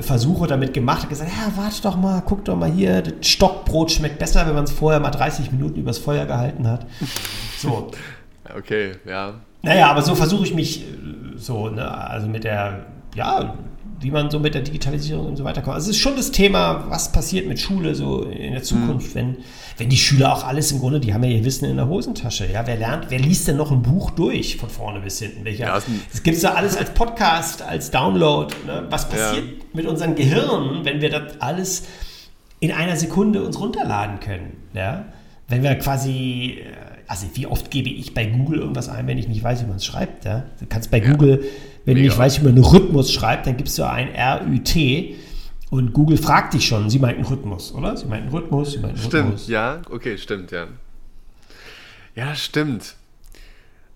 [0.01, 3.93] Versuche damit gemacht, hat gesagt, ja, warte doch mal, guck doch mal hier, das Stockbrot
[3.93, 6.87] schmeckt besser, wenn man es vorher mal 30 Minuten übers Feuer gehalten hat.
[7.59, 7.91] So.
[8.57, 9.35] Okay, ja.
[9.63, 10.87] Naja, aber so versuche ich mich äh,
[11.37, 13.55] so, ne, also mit der, ja,
[14.01, 15.75] wie man so mit der Digitalisierung und so weiter kommt.
[15.75, 19.19] Also es ist schon das Thema, was passiert mit Schule so in der Zukunft, mhm.
[19.19, 19.37] wenn,
[19.79, 22.51] wenn die Schüler auch alles im Grunde, die haben ja ihr Wissen in der Hosentasche.
[22.53, 25.45] Ja, wer lernt, wer liest denn noch ein Buch durch von vorne bis hinten?
[25.45, 25.75] Welcher, ja,
[26.13, 28.55] das gibt es ja alles als Podcast, als Download.
[28.67, 28.87] Ne?
[28.91, 29.65] Was passiert ja.
[29.73, 31.85] mit unseren Gehirnen, wenn wir das alles
[32.61, 34.59] in einer Sekunde uns runterladen können?
[34.75, 35.07] Ja?
[35.49, 39.29] Wenn wir quasi äh, also wie oft gebe ich bei Google irgendwas ein, wenn ich
[39.29, 40.25] nicht weiß, wie man es schreibt.
[40.25, 40.45] Ja?
[40.59, 41.11] Du kannst bei ja.
[41.11, 41.45] Google
[41.87, 42.03] wenn Mega.
[42.03, 44.77] du nicht weißt, wie man einen Rhythmus schreibt, dann gibst du ein RÜT
[45.71, 47.97] und Google fragt dich schon, sie meint einen Rhythmus, oder?
[47.97, 49.43] Sie meint einen Rhythmus, sie meint einen stimmt, Rhythmus.
[49.45, 50.67] Stimmt, ja, okay, stimmt, ja.
[52.15, 52.97] Ja, stimmt.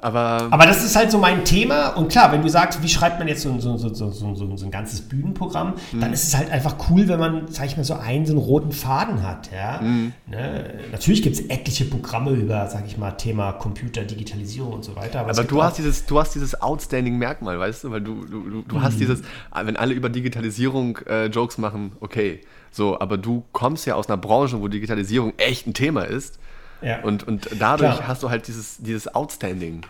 [0.02, 1.88] Aber, aber das ist halt so mein Thema.
[1.88, 5.02] Und klar, wenn du sagst, wie schreibt man jetzt so, so, so, so, ein ganzes
[5.02, 6.00] Bühnenprogramm, mhm.
[6.00, 8.40] dann ist es halt einfach cool, wenn man, sag ich mal, so einen, so einen
[8.40, 9.50] roten Faden hat.
[9.52, 9.80] Ja?
[9.80, 10.12] Mhm.
[10.26, 10.64] Ne?
[10.92, 15.20] Natürlich gibt es etliche Programme über, sag ich mal, Thema Computer, Digitalisierung und so weiter.
[15.20, 17.90] Aber, aber du, hast dieses, du hast dieses outstanding Merkmal, weißt du?
[17.90, 18.82] Weil du, du, du, du mhm.
[18.82, 19.22] hast dieses,
[19.54, 22.40] wenn alle über Digitalisierung äh, Jokes machen, okay.
[22.72, 26.38] So, aber du kommst ja aus einer Branche, wo Digitalisierung echt ein Thema ist.
[26.82, 27.02] Ja.
[27.02, 28.08] Und, und dadurch Klar.
[28.08, 29.82] hast du halt dieses, dieses Outstanding.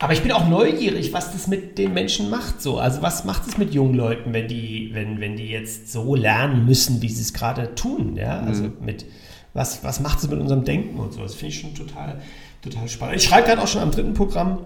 [0.00, 2.62] Aber ich bin auch neugierig, was das mit den Menschen macht.
[2.62, 2.78] So.
[2.78, 6.66] Also was macht es mit jungen Leuten, wenn die, wenn, wenn die jetzt so lernen
[6.66, 8.16] müssen, wie sie es gerade tun?
[8.16, 8.40] Ja?
[8.40, 8.76] Also mhm.
[8.80, 9.06] mit
[9.54, 11.22] was, was macht es mit unserem Denken und so?
[11.22, 12.20] Das finde ich schon total,
[12.62, 13.16] total spannend.
[13.16, 14.60] Ich schreibe gerade auch schon am dritten Programm.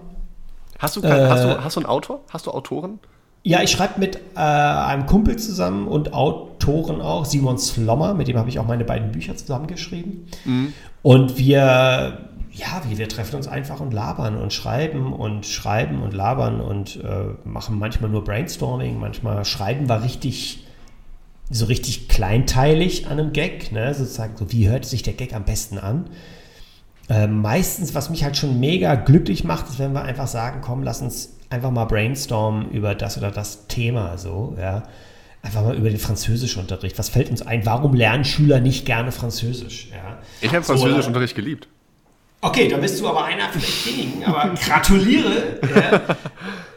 [0.77, 2.21] Hast du, äh, hast, du, hast du einen Autor?
[2.29, 2.99] Hast du Autoren?
[3.45, 8.37] Ja, ich schreibe mit äh, einem Kumpel zusammen und Autoren auch, Simon Slommer, mit dem
[8.37, 10.27] habe ich auch meine beiden Bücher zusammengeschrieben.
[10.45, 10.73] Mhm.
[11.01, 16.13] Und wir, ja, wir, wir, treffen uns einfach und labern und schreiben und schreiben und
[16.13, 20.65] labern und äh, machen manchmal nur Brainstorming, manchmal schreiben wir richtig,
[21.49, 23.93] so richtig kleinteilig an einem Gag, ne?
[23.93, 26.05] sozusagen so, wie hört sich der Gag am besten an?
[27.09, 30.83] Äh, meistens, was mich halt schon mega glücklich macht, ist, wenn wir einfach sagen, komm,
[30.83, 34.83] lass uns einfach mal brainstormen über das oder das Thema, so, ja.
[35.41, 36.97] Einfach mal über den Französischunterricht.
[36.97, 37.65] Was fällt uns ein?
[37.65, 39.89] Warum lernen Schüler nicht gerne Französisch?
[39.91, 40.19] Ja?
[40.39, 41.67] Ich habe Französischunterricht so, geliebt.
[42.39, 45.59] Okay, da bist du aber einer von wenigen, aber gratuliere.
[45.75, 46.15] ja.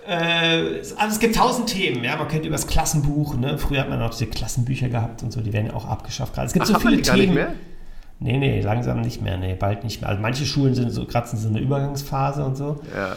[0.09, 2.17] äh, also es gibt tausend Themen, ja.
[2.17, 3.57] Man könnte über das Klassenbuch, ne?
[3.57, 6.49] Früher hat man auch diese Klassenbücher gehabt und so, die werden ja auch abgeschafft gerade.
[6.49, 7.19] Es gibt Ach, so viele Themen.
[7.19, 7.55] Nicht mehr?
[8.19, 10.11] Nee, nee, langsam nicht mehr, nee, bald nicht mehr.
[10.11, 12.81] Also manche Schulen sind so gerade in so einer Übergangsphase und so.
[12.95, 13.17] Ja.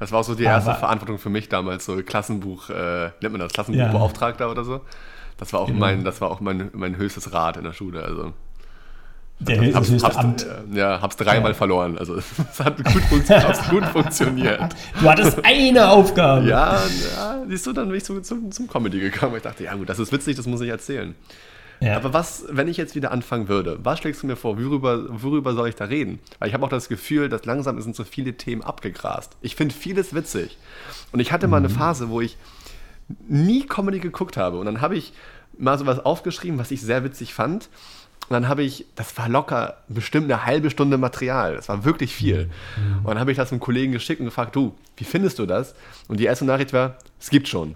[0.00, 3.32] Das war auch so die erste Aber, Verantwortung für mich damals, so Klassenbuch, äh, nennt
[3.32, 4.50] man das, Klassenbuchbeauftragter ja.
[4.50, 4.80] oder so.
[5.36, 5.78] Das war auch, genau.
[5.78, 8.02] mein, das war auch mein, mein höchstes Rad in der Schule.
[8.02, 8.32] Also.
[9.40, 10.46] Der hab's, hab's, höchste hab's, Amt.
[10.72, 11.54] Ja, hab's dreimal ja.
[11.54, 11.98] verloren.
[11.98, 12.16] Also
[12.50, 14.74] es hat gut, gut funktioniert.
[15.00, 16.48] Du hattest eine Aufgabe.
[16.48, 19.36] Ja, ja, siehst du, dann bin ich zum, zum, zum Comedy gekommen.
[19.36, 21.14] Ich dachte, ja gut, das ist witzig, das muss ich erzählen.
[21.80, 21.96] Ja.
[21.96, 24.58] Aber was, wenn ich jetzt wieder anfangen würde, was schlägst du mir vor?
[24.58, 26.18] Worüber, worüber soll ich da reden?
[26.38, 29.36] Weil ich habe auch das Gefühl, dass langsam sind so viele Themen abgegrast.
[29.40, 30.58] Ich finde vieles witzig.
[31.12, 31.52] Und ich hatte mhm.
[31.52, 31.74] mal eine mhm.
[31.74, 32.36] Phase, wo ich
[33.28, 34.58] nie Comedy geguckt habe.
[34.58, 35.12] Und dann habe ich
[35.58, 37.70] mal sowas aufgeschrieben, was ich sehr witzig fand.
[38.28, 41.56] Und dann habe ich, das war locker bestimmt eine halbe Stunde Material.
[41.56, 42.50] Das war wirklich viel.
[42.76, 42.98] Mhm.
[42.98, 45.74] Und dann habe ich das einem Kollegen geschickt und gefragt, du, wie findest du das?
[46.08, 47.74] Und die erste Nachricht war, es gibt schon.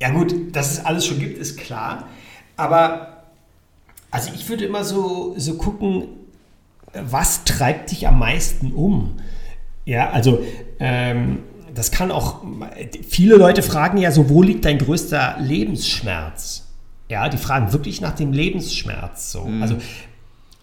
[0.00, 2.06] Ja gut, dass es alles schon gibt, ist klar.
[2.58, 3.22] Aber
[4.10, 6.08] also ich würde immer so, so gucken,
[6.92, 9.16] was treibt dich am meisten um?
[9.84, 10.44] Ja, also
[10.80, 11.38] ähm,
[11.74, 12.42] das kann auch,
[13.08, 16.66] viele Leute fragen ja so, wo liegt dein größter Lebensschmerz?
[17.08, 19.32] Ja, die fragen wirklich nach dem Lebensschmerz.
[19.32, 19.44] So.
[19.44, 19.62] Mhm.
[19.62, 19.76] Also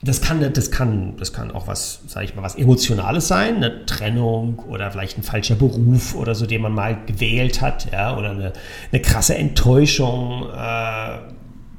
[0.01, 3.85] das kann, das kann, das kann auch was, sage ich mal, was Emotionales sein, eine
[3.85, 8.31] Trennung oder vielleicht ein falscher Beruf oder so, den man mal gewählt hat, ja, oder
[8.31, 8.53] eine,
[8.91, 11.17] eine krasse Enttäuschung, äh,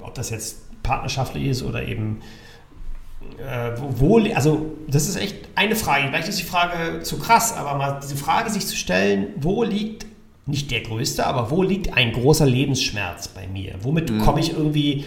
[0.07, 2.21] ob das jetzt partnerschaftlich ist oder eben
[3.39, 6.09] äh, wo, also das ist echt eine Frage.
[6.09, 10.07] Vielleicht ist die Frage zu krass, aber mal diese Frage sich zu stellen, wo liegt
[10.47, 13.75] nicht der größte, aber wo liegt ein großer Lebensschmerz bei mir?
[13.81, 14.21] Womit mhm.
[14.21, 15.05] komme ich irgendwie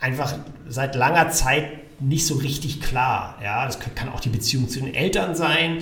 [0.00, 0.34] einfach
[0.68, 3.36] seit langer Zeit nicht so richtig klar?
[3.42, 5.78] Ja, das kann auch die Beziehung zu den Eltern sein,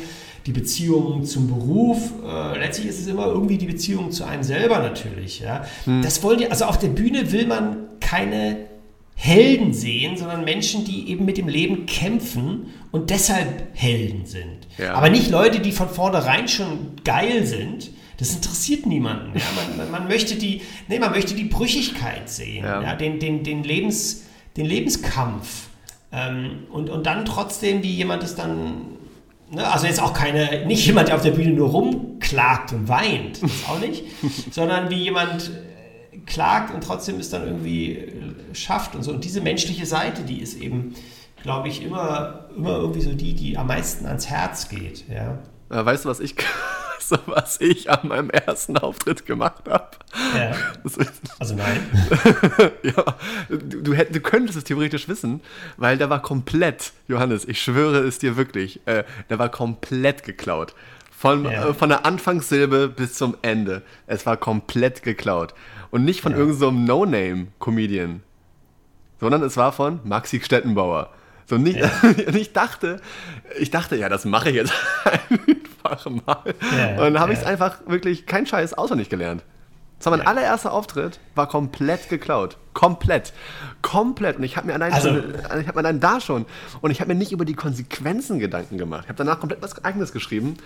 [0.46, 2.12] die Beziehung zum Beruf.
[2.24, 5.40] Äh, letztlich ist es immer irgendwie die Beziehung zu einem selber natürlich.
[5.40, 6.02] Ja, mhm.
[6.02, 6.50] das wollen die.
[6.50, 8.58] Also auf der Bühne will man keine
[9.16, 14.68] Helden sehen, sondern Menschen, die eben mit dem Leben kämpfen und deshalb Helden sind.
[14.78, 14.94] Ja.
[14.94, 17.90] Aber nicht Leute, die von vornherein schon geil sind.
[18.18, 19.38] Das interessiert niemanden.
[19.38, 19.44] Ja?
[19.76, 22.82] Man, man, möchte die, nee, man möchte die Brüchigkeit sehen, ja.
[22.82, 22.94] ja?
[22.94, 24.24] Den, den, den, Lebens,
[24.56, 25.68] den Lebenskampf.
[26.12, 28.95] Ähm, und, und dann trotzdem, wie jemand es dann
[29.50, 33.42] Ne, also jetzt auch keine, nicht jemand, der auf der Bühne nur rumklagt und weint,
[33.42, 34.04] das auch nicht,
[34.50, 35.50] sondern wie jemand
[36.26, 39.12] klagt und trotzdem es dann irgendwie äh, schafft und so.
[39.12, 40.94] Und diese menschliche Seite, die ist eben,
[41.42, 45.04] glaube ich, immer, immer irgendwie so die, die am meisten ans Herz geht.
[45.08, 45.38] Ja.
[45.68, 46.34] Weißt du, was ich,
[47.26, 49.90] was ich an meinem ersten Auftritt gemacht habe?
[50.34, 50.54] Ja.
[51.38, 51.80] Also nein.
[52.82, 53.04] ja,
[53.48, 55.40] du, du, hätt, du, könntest es theoretisch wissen,
[55.76, 60.74] weil der war komplett, Johannes, ich schwöre es dir wirklich, äh, der war komplett geklaut.
[61.10, 61.70] Von, ja.
[61.70, 63.82] äh, von der Anfangssilbe bis zum Ende.
[64.06, 65.54] Es war komplett geklaut.
[65.90, 66.38] Und nicht von ja.
[66.38, 68.22] irgendeinem so No-Name-Comedian,
[69.20, 71.10] sondern es war von Maxi Stettenbauer.
[71.46, 71.90] So nicht, ja.
[72.34, 73.00] ich dachte,
[73.58, 74.72] ich dachte, ja, das mache ich jetzt
[75.84, 76.42] einfach mal.
[76.76, 79.44] Ja, und dann habe ich es einfach wirklich kein Scheiß auswendig gelernt.
[79.98, 82.58] Das war mein allererster Auftritt, war komplett geklaut.
[82.74, 83.32] Komplett.
[83.80, 84.36] Komplett.
[84.36, 86.44] Und ich habe mir allein, also, schon, ich hab mir allein da schon.
[86.82, 89.04] Und ich habe mir nicht über die Konsequenzen Gedanken gemacht.
[89.04, 90.58] Ich habe danach komplett was Eigenes geschrieben.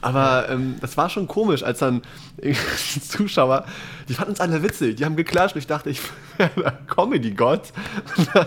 [0.00, 2.00] Aber ähm, das war schon komisch, als dann
[2.42, 3.66] die Zuschauer,
[4.08, 4.96] die fanden uns alle witzig.
[4.96, 5.54] Die haben geklatscht.
[5.54, 6.00] Und ich dachte, ich
[6.38, 7.74] wäre Comedy-Gott.
[8.16, 8.46] Und dann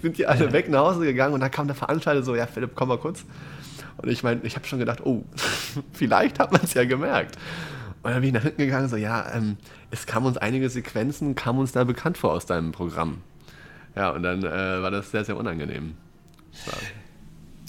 [0.00, 1.34] sind die alle weg nach Hause gegangen.
[1.34, 3.24] Und dann kam der Veranstalter so: Ja, Philipp, komm mal kurz.
[3.96, 5.24] Und ich meine, ich habe schon gedacht, oh,
[5.92, 7.36] vielleicht hat man es ja gemerkt.
[8.06, 9.56] Und dann bin ich nach hinten gegangen, so, ja, ähm,
[9.90, 13.18] es kamen uns einige Sequenzen, kamen uns da bekannt vor aus deinem Programm.
[13.96, 15.94] Ja, und dann äh, war das sehr, sehr unangenehm.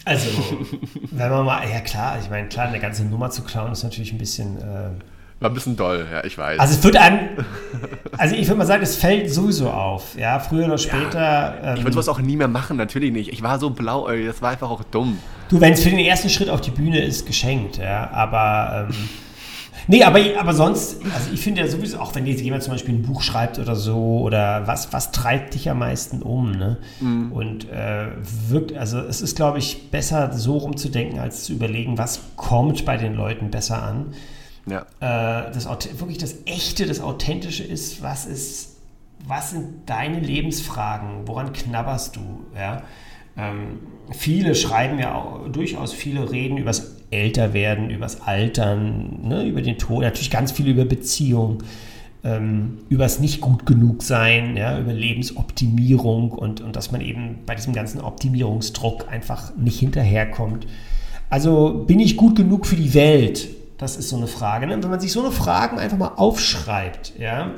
[0.06, 0.30] Also,
[1.12, 4.12] wenn man mal, ja klar, ich meine, klar, eine ganze Nummer zu klauen ist natürlich
[4.12, 4.58] ein bisschen.
[4.58, 4.92] Äh,
[5.40, 6.60] war ein bisschen doll, ja, ich weiß.
[6.60, 7.30] Also es wird einem,
[8.16, 11.20] also ich würde mal sagen, es fällt sowieso auf, ja, früher oder später.
[11.20, 13.34] Ja, ich würde ähm, sowas auch nie mehr machen, natürlich nicht.
[13.34, 15.18] Ich war so blau, das war einfach auch dumm.
[15.50, 18.96] Du, wenn es für den ersten Schritt auf die Bühne ist, geschenkt, ja, aber ähm,
[19.88, 22.96] Nee, aber, aber sonst, also ich finde ja sowieso, auch wenn jetzt jemand zum Beispiel
[22.96, 26.78] ein Buch schreibt oder so, oder was, was treibt dich am meisten um, ne?
[27.00, 27.32] Mhm.
[27.32, 28.08] Und äh,
[28.50, 32.98] wirkt, also es ist, glaube ich, besser so rumzudenken, als zu überlegen, was kommt bei
[32.98, 34.14] den Leuten besser an.
[34.66, 34.82] Ja.
[35.00, 35.68] Äh, das
[36.00, 38.76] wirklich das Echte, das Authentische ist, was ist,
[39.26, 42.84] was sind deine Lebensfragen, woran knabberst du, ja?
[43.38, 43.80] Ähm,
[44.12, 49.62] viele schreiben ja auch, durchaus viele reden über das Älterwerden, über das Altern, ne, über
[49.62, 51.64] den Tod, natürlich ganz viel über Beziehung,
[52.24, 57.40] ähm, über das nicht gut genug sein, ja, über Lebensoptimierung und, und dass man eben
[57.46, 60.68] bei diesem ganzen Optimierungsdruck einfach nicht hinterherkommt.
[61.30, 63.50] Also bin ich gut genug für die Welt?
[63.78, 64.66] Das ist so eine Frage.
[64.68, 64.82] Ne?
[64.82, 67.52] Wenn man sich so eine Fragen einfach mal aufschreibt, ja,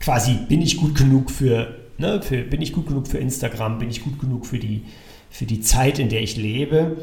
[0.00, 3.78] quasi bin ich gut genug für Ne, für, bin ich gut genug für Instagram?
[3.78, 4.82] Bin ich gut genug für die,
[5.30, 6.96] für die Zeit, in der ich lebe?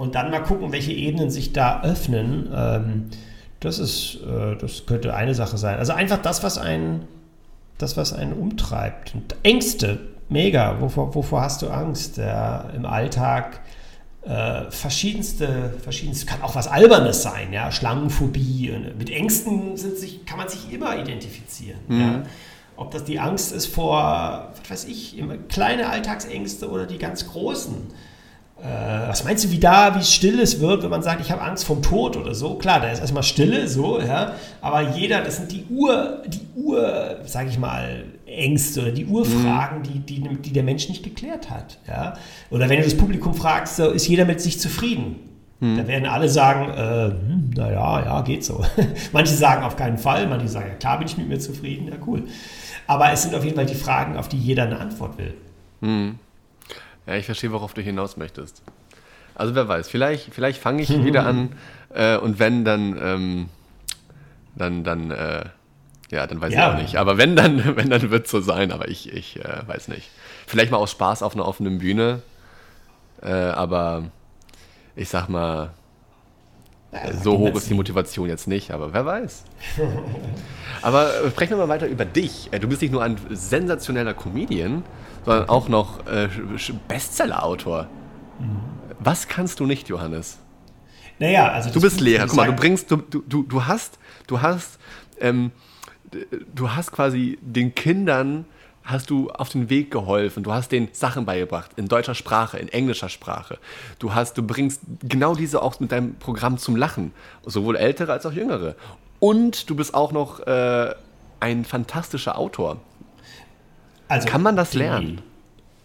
[0.00, 2.48] Und dann mal gucken, welche Ebenen sich da öffnen.
[2.54, 3.10] Ähm,
[3.60, 5.76] das ist, äh, das könnte eine Sache sein.
[5.76, 7.06] Also einfach das, was einen,
[7.76, 9.14] das, was einen umtreibt.
[9.14, 9.98] Und Ängste,
[10.30, 10.80] mega.
[10.80, 12.16] Wovor, wovor hast du Angst?
[12.16, 13.60] Ja, Im Alltag
[14.22, 18.74] äh, verschiedenste, verschiedenste, kann auch was Albernes sein, ja, Schlangenphobie.
[18.96, 21.80] Mit Ängsten sind sich, kann man sich immer identifizieren.
[21.88, 22.00] Mhm.
[22.00, 22.22] Ja.
[22.78, 27.26] Ob das die Angst ist vor, was weiß ich, immer kleine Alltagsängste oder die ganz
[27.26, 27.88] großen.
[28.62, 31.40] Äh, was meinst du, wie da, wie still es wird, wenn man sagt, ich habe
[31.40, 32.56] Angst vom Tod oder so?
[32.56, 34.34] Klar, da ist erstmal Stille, so, ja.
[34.60, 39.78] Aber jeder, das sind die Ur, die Ur, sage ich mal, Ängste oder die Urfragen,
[39.78, 39.82] mhm.
[39.84, 42.14] die, die, die der Mensch nicht geklärt hat, ja.
[42.50, 45.16] Oder wenn du das Publikum fragst, so, ist jeder mit sich zufrieden?
[45.60, 45.76] Mhm.
[45.78, 48.64] Da werden alle sagen, äh, hm, naja, ja, geht so.
[49.12, 51.96] manche sagen auf keinen Fall, manche sagen, ja klar bin ich mit mir zufrieden, ja
[52.06, 52.24] cool.
[52.86, 55.34] Aber es sind auf jeden Fall die Fragen, auf die jeder eine Antwort will.
[55.80, 56.18] Hm.
[57.10, 58.62] Ja, ich verstehe, worauf du hinaus möchtest.
[59.34, 61.56] Also wer weiß, vielleicht, vielleicht fange ich wieder an
[61.92, 63.48] äh, und wenn, dann, ähm,
[64.54, 65.46] dann, dann, äh,
[66.12, 66.68] ja, dann weiß ja.
[66.68, 66.96] ich auch nicht.
[66.98, 70.08] Aber wenn, dann, wenn, dann wird es so sein, aber ich, ich äh, weiß nicht.
[70.46, 72.22] Vielleicht mal aus Spaß auf einer offenen Bühne.
[73.22, 74.04] Äh, aber
[74.94, 75.70] ich sag mal,
[76.92, 79.44] Ja, so hoch ist die Motivation jetzt nicht, aber wer weiß.
[80.82, 82.48] aber äh, sprechen wir mal weiter über dich.
[82.52, 84.82] Äh, Du bist nicht nur ein sensationeller Comedian,
[85.24, 86.28] sondern auch noch äh,
[86.88, 87.86] Bestseller-Autor.
[88.98, 90.38] Was kannst du nicht, Johannes?
[91.20, 92.26] Naja, also Du bist Lehrer.
[92.26, 94.78] Guck mal, du bringst, du, du, du, hast, du hast,
[95.20, 95.52] ähm,
[96.54, 98.46] du hast quasi den Kindern
[98.90, 100.42] hast du auf den Weg geholfen.
[100.42, 103.58] Du hast denen Sachen beigebracht in deutscher Sprache, in englischer Sprache.
[103.98, 107.12] Du hast, du bringst genau diese auch mit deinem Programm zum Lachen,
[107.44, 108.74] sowohl ältere als auch jüngere.
[109.18, 110.94] Und du bist auch noch äh,
[111.40, 112.78] ein fantastischer Autor.
[114.08, 115.22] also Kann man das lernen?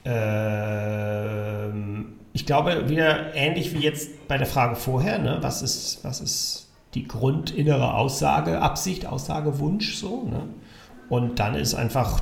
[0.05, 5.37] Ähm, ich glaube, wieder ähnlich wie jetzt bei der Frage vorher, ne?
[5.41, 10.23] was, ist, was ist die grundinnere Aussage, Absicht, Aussagewunsch so.
[10.23, 10.43] Ne?
[11.09, 12.21] Und dann ist einfach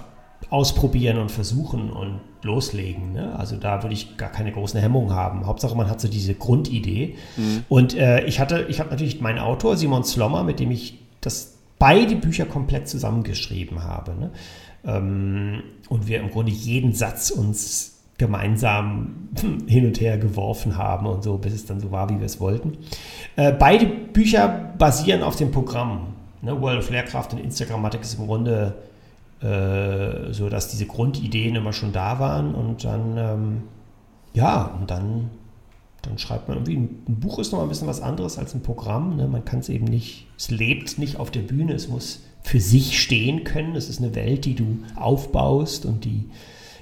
[0.50, 3.14] ausprobieren und versuchen und loslegen.
[3.14, 3.38] Ne?
[3.38, 5.46] Also da würde ich gar keine großen Hemmungen haben.
[5.46, 7.16] Hauptsache, man hat so diese Grundidee.
[7.70, 11.58] Und äh, ich hatte, ich habe natürlich meinen Autor, Simon Slommer, mit dem ich das
[11.80, 14.16] beide Bücher komplett zusammengeschrieben habe.
[14.16, 14.32] Ne?
[14.86, 19.30] Ähm, und wir im Grunde jeden Satz uns gemeinsam
[19.68, 22.40] hin und her geworfen haben und so, bis es dann so war, wie wir es
[22.40, 22.78] wollten.
[23.36, 26.14] Äh, beide Bücher basieren auf dem Programm.
[26.42, 26.60] Ne?
[26.62, 28.76] World of Lehrkraft und Instagrammatik ist im Grunde
[29.44, 33.64] so, dass diese Grundideen immer schon da waren und dann, ähm,
[34.34, 35.30] ja, und dann,
[36.02, 39.18] dann schreibt man irgendwie, ein, Buch ist noch ein bisschen was anderes als ein Programm.
[39.18, 39.28] Ne?
[39.28, 43.02] Man kann es eben nicht, es lebt nicht auf der Bühne, es muss für sich
[43.02, 43.76] stehen können.
[43.76, 46.30] Es ist eine Welt, die du aufbaust und die,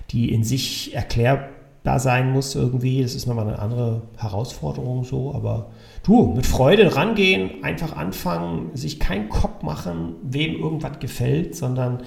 [0.10, 3.02] die in sich erklärbar sein muss irgendwie.
[3.02, 5.72] Das ist nochmal eine andere Herausforderung so, aber
[6.04, 12.04] du, mit Freude rangehen, einfach anfangen, sich keinen Kopf machen, wem irgendwas gefällt, sondern äh,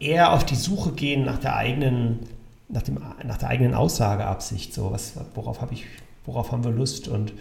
[0.00, 2.20] eher auf die Suche gehen nach der eigenen,
[2.68, 4.74] nach, dem, nach der eigenen Aussageabsicht.
[4.74, 5.84] So, was, worauf habe ich,
[6.24, 7.08] worauf haben wir Lust?
[7.08, 7.32] Und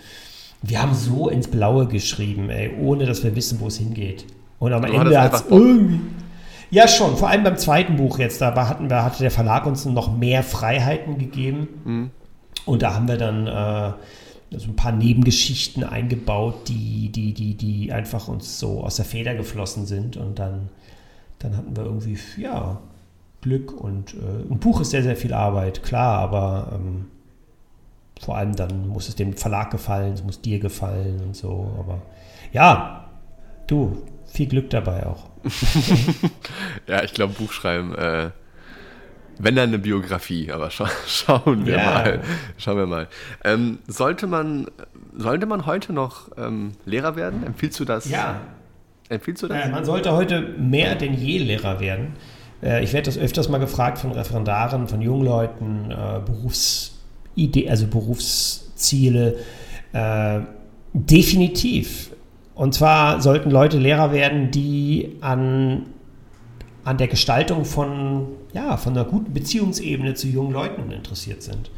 [0.61, 4.25] wir haben so ins Blaue geschrieben, ey, ohne dass wir wissen, wo es hingeht.
[4.59, 5.99] Und am Du Ende hat es irgendwie.
[6.71, 7.17] Ja, schon.
[7.17, 10.41] Vor allem beim zweiten Buch jetzt, da hatten wir, hatte der Verlag uns noch mehr
[10.41, 11.67] Freiheiten gegeben.
[11.83, 12.11] Mhm.
[12.65, 17.91] Und da haben wir dann äh, so ein paar Nebengeschichten eingebaut, die, die, die, die
[17.91, 20.17] einfach uns so aus der Feder geflossen sind.
[20.17, 20.69] Und dann,
[21.43, 22.79] dann hatten wir irgendwie, ja,
[23.41, 23.71] Glück.
[23.73, 27.05] Und äh, ein Buch ist sehr, sehr viel Arbeit, klar, aber ähm,
[28.21, 31.75] vor allem dann muss es dem Verlag gefallen, es muss dir gefallen und so.
[31.77, 32.01] Aber
[32.53, 33.09] ja,
[33.67, 35.29] du, viel Glück dabei auch.
[36.87, 38.29] Ja, ich glaube, Buchschreiben, äh,
[39.39, 41.85] wenn dann eine Biografie, aber scha schauen wir Ja.
[41.85, 42.19] mal.
[42.57, 43.07] Schauen wir mal.
[43.43, 44.67] Ähm, sollte, man,
[45.17, 47.43] sollte man heute noch ähm, Lehrer werden?
[47.45, 48.09] Empfiehlst du das?
[48.09, 48.41] Ja,
[49.09, 49.65] Empfiehlst du das?
[49.65, 52.13] Äh, man sollte heute mehr denn je Lehrer werden.
[52.61, 59.37] Äh, ich werde das öfters mal gefragt von Referendaren, von Jungleuten, äh, Berufsidee, also Berufsziele.
[60.93, 62.11] Definitiv.
[62.55, 65.87] Und zwar sollten Leute Lehrer werden, die an,
[66.83, 71.69] an der Gestaltung von, ja, von einer guten Beziehungsebene zu jungen Leuten interessiert sind.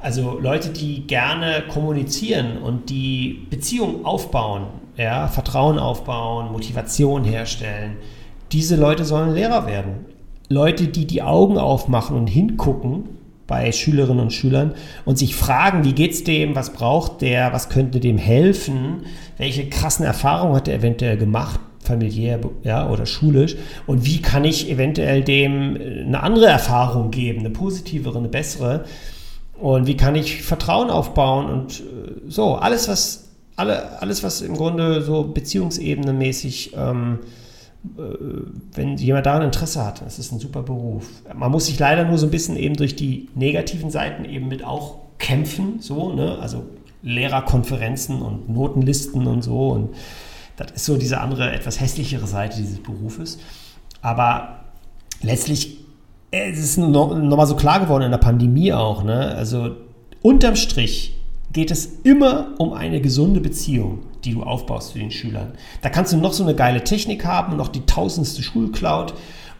[0.00, 4.66] Also Leute, die gerne kommunizieren und die Beziehung aufbauen,
[4.96, 7.96] ja, Vertrauen aufbauen, Motivation herstellen.
[8.52, 10.06] Diese Leute sollen Lehrer werden.
[10.48, 13.04] Leute, die die Augen aufmachen und hingucken
[13.46, 14.74] bei Schülerinnen und Schülern
[15.04, 19.04] und sich fragen, wie geht's dem, was braucht der, was könnte dem helfen,
[19.38, 24.70] welche krassen Erfahrungen hat er eventuell gemacht, familiär ja, oder schulisch und wie kann ich
[24.70, 28.84] eventuell dem eine andere Erfahrung geben, eine positivere, eine bessere
[29.58, 34.56] und wie kann ich Vertrauen aufbauen und äh, so, alles was, alle, alles was im
[34.56, 37.20] Grunde so beziehungsebene mäßig ähm,
[38.74, 41.08] wenn jemand daran Interesse hat, das ist ein super Beruf.
[41.34, 44.64] Man muss sich leider nur so ein bisschen eben durch die negativen Seiten eben mit
[44.64, 46.38] auch kämpfen, so, ne?
[46.40, 46.64] Also
[47.02, 49.68] Lehrerkonferenzen und Notenlisten und so.
[49.68, 49.94] Und
[50.56, 53.38] das ist so diese andere, etwas hässlichere Seite dieses Berufes.
[54.02, 54.64] Aber
[55.22, 55.85] letztlich, äh,
[56.44, 59.34] es ist noch, noch mal so klar geworden in der Pandemie auch, ne?
[59.34, 59.70] Also
[60.22, 61.16] unterm Strich
[61.52, 65.52] geht es immer um eine gesunde Beziehung, die du aufbaust zu den Schülern.
[65.82, 69.14] Da kannst du noch so eine geile Technik haben, noch die tausendste Schulcloud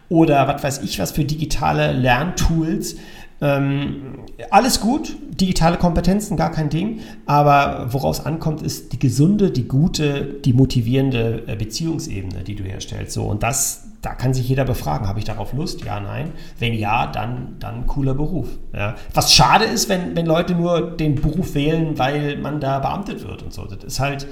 [0.09, 2.95] oder was weiß ich was für digitale Lerntools.
[3.39, 4.19] Ähm,
[4.49, 6.99] alles gut, digitale Kompetenzen, gar kein Ding.
[7.25, 13.13] Aber woraus ankommt, ist die gesunde, die gute, die motivierende äh, Beziehungsebene, die du herstellst.
[13.13, 15.83] So, und das, da kann sich jeder befragen, habe ich darauf Lust?
[15.83, 16.31] Ja, nein.
[16.59, 18.47] Wenn ja, dann, dann cooler Beruf.
[18.73, 18.95] Ja.
[19.13, 23.43] Was schade ist, wenn, wenn Leute nur den Beruf wählen, weil man da beamtet wird
[23.43, 23.65] und so.
[23.65, 24.25] Das ist halt,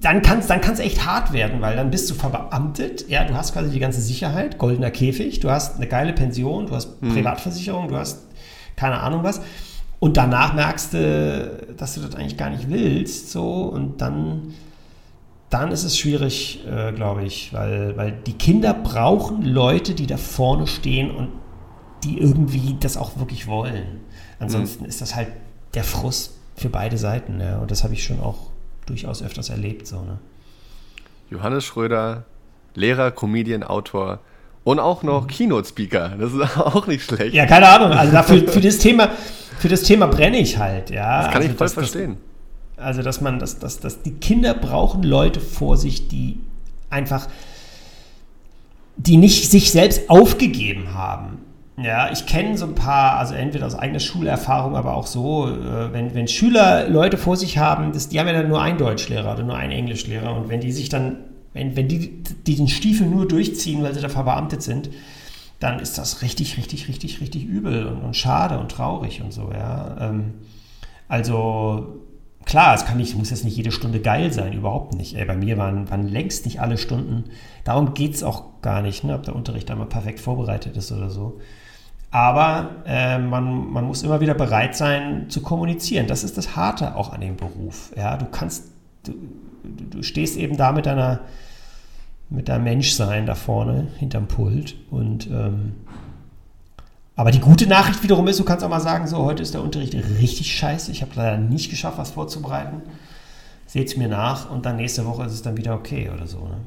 [0.00, 3.08] dann kann es dann kann's echt hart werden, weil dann bist du verbeamtet.
[3.08, 6.74] Ja, du hast quasi die ganze Sicherheit, goldener Käfig, du hast eine geile Pension, du
[6.74, 8.26] hast Privatversicherung, du hast
[8.74, 9.40] keine Ahnung was.
[10.00, 14.54] Und danach merkst du, dass du das eigentlich gar nicht willst, so und dann,
[15.50, 20.16] dann ist es schwierig, äh, glaube ich, weil, weil die Kinder brauchen Leute, die da
[20.16, 21.28] vorne stehen und
[22.04, 24.00] die irgendwie das auch wirklich wollen.
[24.38, 24.88] Ansonsten mhm.
[24.88, 25.28] ist das halt
[25.74, 27.40] der Frust für beide Seiten.
[27.40, 27.58] Ja.
[27.58, 28.50] Und das habe ich schon auch
[28.86, 29.86] durchaus öfters erlebt.
[29.86, 30.18] So, ne?
[31.30, 32.24] Johannes Schröder,
[32.74, 34.20] Lehrer, Comedian, Autor
[34.64, 35.28] und auch noch mhm.
[35.28, 36.16] Keynote-Speaker.
[36.18, 37.34] Das ist auch nicht schlecht.
[37.34, 37.92] Ja, keine Ahnung.
[37.92, 39.10] Also dafür, für das Thema
[39.58, 41.22] für das Thema brenne ich halt, ja.
[41.22, 42.14] Das kann also, ich voll dass, verstehen.
[42.14, 42.27] Dass,
[42.78, 46.38] also, dass man, dass, dass, dass die Kinder brauchen Leute vor sich, die
[46.90, 47.28] einfach,
[48.96, 51.38] die nicht sich selbst aufgegeben haben.
[51.80, 55.92] Ja, ich kenne so ein paar, also entweder aus eigener Schulerfahrung, aber auch so, äh,
[55.92, 59.34] wenn, wenn Schüler Leute vor sich haben, das, die haben ja dann nur einen Deutschlehrer
[59.34, 61.18] oder nur einen Englischlehrer und wenn die sich dann,
[61.52, 64.90] wenn, wenn die, die den Stiefel nur durchziehen, weil sie da verbeamtet sind,
[65.60, 69.52] dann ist das richtig, richtig, richtig, richtig übel und, und schade und traurig und so,
[69.52, 69.96] ja.
[70.00, 70.34] Ähm,
[71.06, 72.00] also
[72.44, 75.14] klar, es kann nicht, muss jetzt nicht jede Stunde geil sein, überhaupt nicht.
[75.14, 77.24] Ey, bei mir waren, waren längst nicht alle Stunden.
[77.64, 81.10] Darum geht es auch gar nicht, ne, ob der Unterricht einmal perfekt vorbereitet ist oder
[81.10, 81.40] so.
[82.10, 86.06] Aber äh, man, man muss immer wieder bereit sein zu kommunizieren.
[86.06, 87.92] Das ist das Harte auch an dem Beruf.
[87.96, 88.72] Ja, du kannst,
[89.04, 89.12] du,
[89.90, 91.20] du stehst eben da mit deiner
[92.30, 94.76] mit deinem Menschsein da vorne hinterm Pult.
[94.90, 95.72] Und ähm,
[97.18, 99.60] aber die gute Nachricht wiederum ist, du kannst auch mal sagen, so, heute ist der
[99.60, 100.92] Unterricht richtig scheiße.
[100.92, 102.80] Ich habe leider nicht geschafft, was vorzubereiten.
[103.66, 106.38] Seht es mir nach und dann nächste Woche ist es dann wieder okay oder so.
[106.46, 106.58] Ne?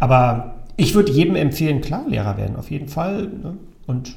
[0.00, 3.28] Aber ich würde jedem empfehlen, klar, Lehrer werden, auf jeden Fall.
[3.28, 3.56] Ne?
[3.86, 4.16] Und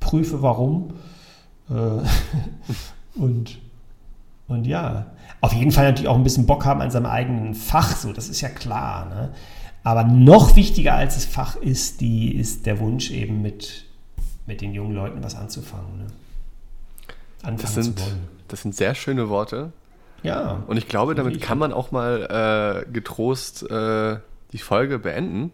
[0.00, 0.94] prüfe warum.
[1.70, 3.60] Äh, und,
[4.48, 5.06] und ja,
[5.40, 8.28] auf jeden Fall natürlich auch ein bisschen Bock haben an seinem eigenen Fach, so, das
[8.28, 9.06] ist ja klar.
[9.08, 9.30] Ne?
[9.84, 13.84] Aber noch wichtiger als das Fach ist, die, ist der Wunsch eben mit,
[14.46, 15.98] mit den jungen Leuten was anzufangen.
[15.98, 16.06] Ne?
[17.42, 18.28] Anfangen das sind, zu wollen.
[18.48, 19.72] Das sind sehr schöne Worte.
[20.22, 20.62] Ja.
[20.66, 24.16] Und ich glaube, damit kann man auch mal äh, getrost äh,
[24.52, 25.52] die Folge beenden.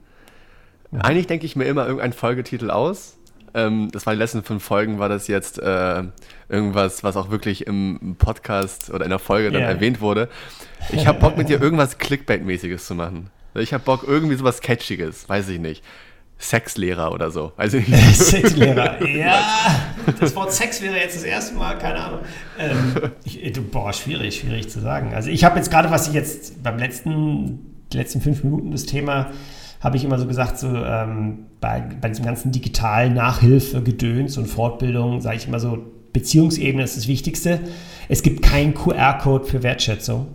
[0.92, 1.00] Ja.
[1.00, 3.16] Eigentlich denke ich mir immer irgendeinen Folgetitel aus.
[3.52, 6.04] Ähm, das war die letzten fünf Folgen, war das jetzt äh,
[6.48, 9.70] irgendwas, was auch wirklich im Podcast oder in der Folge dann yeah.
[9.70, 10.28] erwähnt wurde.
[10.90, 13.30] Ich habe Bock mit dir irgendwas Clickbait-mäßiges zu machen.
[13.54, 15.84] Ich habe Bock, irgendwie sowas Catchiges, weiß ich nicht.
[16.40, 17.52] Sexlehrer oder so.
[17.56, 17.78] Also
[18.14, 19.38] Sexlehrer, ja.
[20.18, 22.20] Das Wort Sex wäre jetzt das erste Mal, keine Ahnung.
[22.58, 25.14] Ähm, ich, äh, boah, schwierig, schwierig zu sagen.
[25.14, 29.30] Also ich habe jetzt gerade, was ich jetzt beim letzten, letzten fünf Minuten das Thema,
[29.80, 34.46] habe ich immer so gesagt, so ähm, bei, bei diesem ganzen digitalen Nachhilfe, Gedöns und
[34.46, 35.78] Fortbildung, sage ich immer so,
[36.12, 37.60] Beziehungsebene ist das Wichtigste.
[38.08, 40.26] Es gibt keinen QR-Code für Wertschätzung.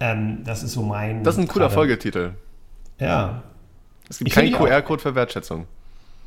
[0.00, 1.24] Ähm, das ist so mein.
[1.24, 1.70] Das ist ein cooler.
[1.70, 2.34] Folgetitel.
[3.00, 3.42] Ja.
[4.08, 5.66] Es gibt keinen QR-Code für Wertschätzung.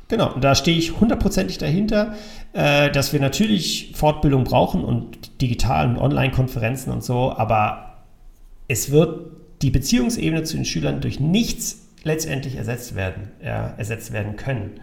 [0.08, 2.14] Genau, und da stehe ich hundertprozentig dahinter,
[2.52, 8.02] äh, dass wir natürlich Fortbildung brauchen und digitalen Online-Konferenzen und so, aber
[8.68, 9.30] es wird
[9.62, 14.80] die Beziehungsebene zu den Schülern durch nichts letztendlich ersetzt werden, ja, ersetzt werden können.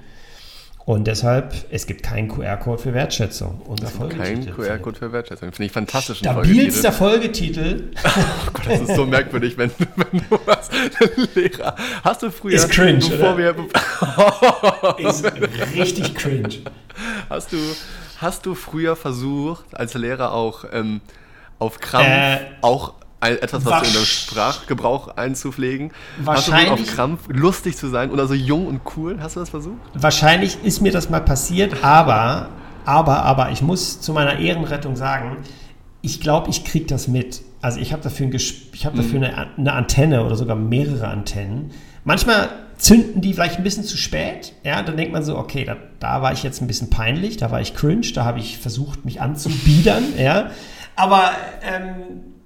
[0.90, 3.62] Und deshalb, es gibt keinen QR-Code für Wertschätzung.
[3.68, 5.52] Unser es gibt keinen QR-Code für Wertschätzung.
[5.52, 6.18] Finde ich fantastisch.
[6.18, 7.92] Stabilster Folgetitel.
[8.04, 10.68] oh Gott, das ist so merkwürdig, wenn, wenn du was
[11.36, 11.76] Lehrer.
[12.04, 12.56] Hast du früher.
[12.56, 13.08] Ist cringe.
[13.08, 13.56] Bevor oder?
[14.98, 15.08] wir.
[15.08, 15.32] ist
[15.76, 16.56] richtig cringe.
[17.30, 17.58] Hast du,
[18.18, 21.02] hast du früher versucht, als Lehrer auch ähm,
[21.60, 25.92] auf Krampf äh, auch etwas, was in deinem Sprachgebrauch einzupflegen.
[26.24, 26.70] Wahrscheinlich.
[26.72, 29.18] Hast du auf Krampf lustig zu sein oder so jung und cool?
[29.22, 29.78] Hast du das versucht?
[29.94, 32.50] Wahrscheinlich ist mir das mal passiert, aber,
[32.86, 35.38] aber, aber ich muss zu meiner Ehrenrettung sagen,
[36.02, 37.42] ich glaube, ich kriege das mit.
[37.62, 39.26] Also ich habe dafür, ein ich hab dafür mhm.
[39.26, 41.72] eine, eine Antenne oder sogar mehrere Antennen.
[42.06, 44.54] Manchmal zünden die vielleicht ein bisschen zu spät.
[44.64, 47.52] Ja, dann denkt man so, okay, da, da war ich jetzt ein bisschen peinlich, da
[47.52, 50.06] war ich cringe, da habe ich versucht, mich anzubiedern.
[50.18, 50.52] ja,
[50.96, 52.39] aber ähm,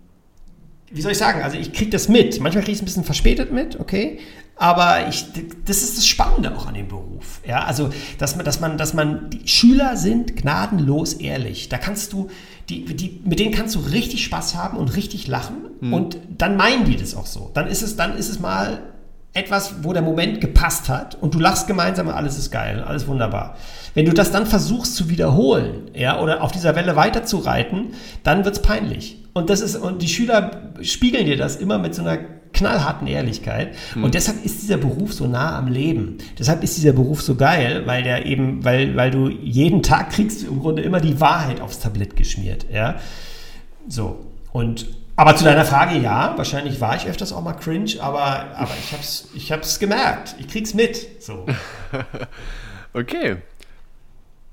[0.93, 2.39] wie soll ich sagen, also ich kriege das mit.
[2.39, 4.19] Manchmal kriege ich es ein bisschen verspätet mit, okay.
[4.55, 5.25] Aber ich,
[5.65, 7.41] das ist das Spannende auch an dem Beruf.
[7.45, 7.89] Ja, also,
[8.19, 11.69] dass man, dass man, dass man, die Schüler sind gnadenlos ehrlich.
[11.69, 12.29] Da kannst du,
[12.69, 15.57] die, die, mit denen kannst du richtig Spaß haben und richtig lachen.
[15.81, 15.93] Mhm.
[15.93, 17.49] Und dann meinen die das auch so.
[17.53, 18.83] Dann ist es, dann ist es mal
[19.33, 23.07] etwas, wo der Moment gepasst hat und du lachst gemeinsam und alles ist geil, alles
[23.07, 23.57] wunderbar.
[23.95, 28.57] Wenn du das dann versuchst zu wiederholen, ja, oder auf dieser Welle weiterzureiten, dann wird
[28.57, 29.22] es peinlich.
[29.33, 32.19] Und das ist, und die Schüler spiegeln dir das immer mit so einer
[32.53, 33.75] knallharten Ehrlichkeit.
[33.95, 34.03] Mhm.
[34.03, 36.19] Und deshalb ist dieser Beruf so nah am Leben.
[36.37, 40.43] Deshalb ist dieser Beruf so geil, weil der eben, weil, weil du jeden Tag kriegst
[40.43, 42.67] im Grunde immer die Wahrheit aufs Tablett geschmiert.
[42.71, 42.99] Ja.
[43.87, 44.25] So.
[44.51, 48.71] Und aber zu deiner Frage, ja, wahrscheinlich war ich öfters auch mal cringe, aber, aber
[48.83, 50.35] ich hab's, ich hab's gemerkt.
[50.39, 51.21] Ich krieg's mit.
[51.21, 51.45] So.
[52.93, 53.37] okay.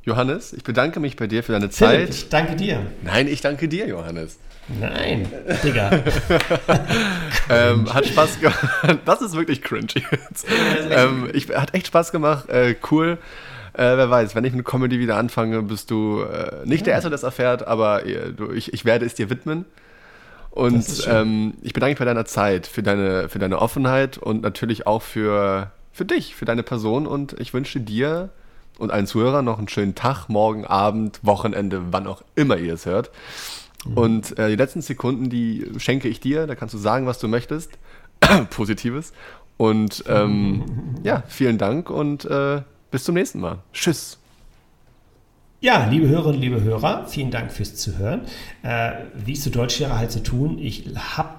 [0.04, 1.96] Johannes, ich bedanke mich bei dir für deine Zeit.
[1.96, 2.86] Philipp, ich danke dir.
[3.02, 4.38] Nein, ich danke dir, Johannes.
[4.78, 5.26] Nein,
[5.64, 5.90] Digga.
[7.50, 8.68] ähm, hat Spaß gemacht.
[9.04, 10.46] Das ist wirklich cringe jetzt.
[10.90, 12.48] ähm, ich, hat echt Spaß gemacht.
[12.48, 13.18] Äh, cool.
[13.72, 17.08] Äh, wer weiß, wenn ich mit Comedy wieder anfange, bist du äh, nicht der Erste,
[17.08, 19.64] der das erfährt, aber äh, du, ich, ich werde es dir widmen.
[20.50, 24.86] Und ähm, ich bedanke mich bei deiner Zeit, für deine, für deine Offenheit und natürlich
[24.86, 27.06] auch für, für dich, für deine Person.
[27.06, 28.30] Und ich wünsche dir
[28.78, 32.86] und allen Zuhörern noch einen schönen Tag, morgen, Abend, Wochenende, wann auch immer ihr es
[32.86, 33.10] hört.
[33.84, 33.98] Mhm.
[33.98, 36.46] Und äh, die letzten Sekunden, die schenke ich dir.
[36.46, 37.70] Da kannst du sagen, was du möchtest.
[38.50, 39.12] Positives.
[39.56, 40.64] Und ähm,
[41.02, 43.58] ja, vielen Dank und äh, bis zum nächsten Mal.
[43.72, 44.18] Tschüss.
[45.60, 48.22] Ja, liebe Hörerinnen, liebe Hörer, vielen Dank fürs Zuhören.
[48.62, 51.34] Äh, wie es zu Deutsch wäre halt zu tun, ich habe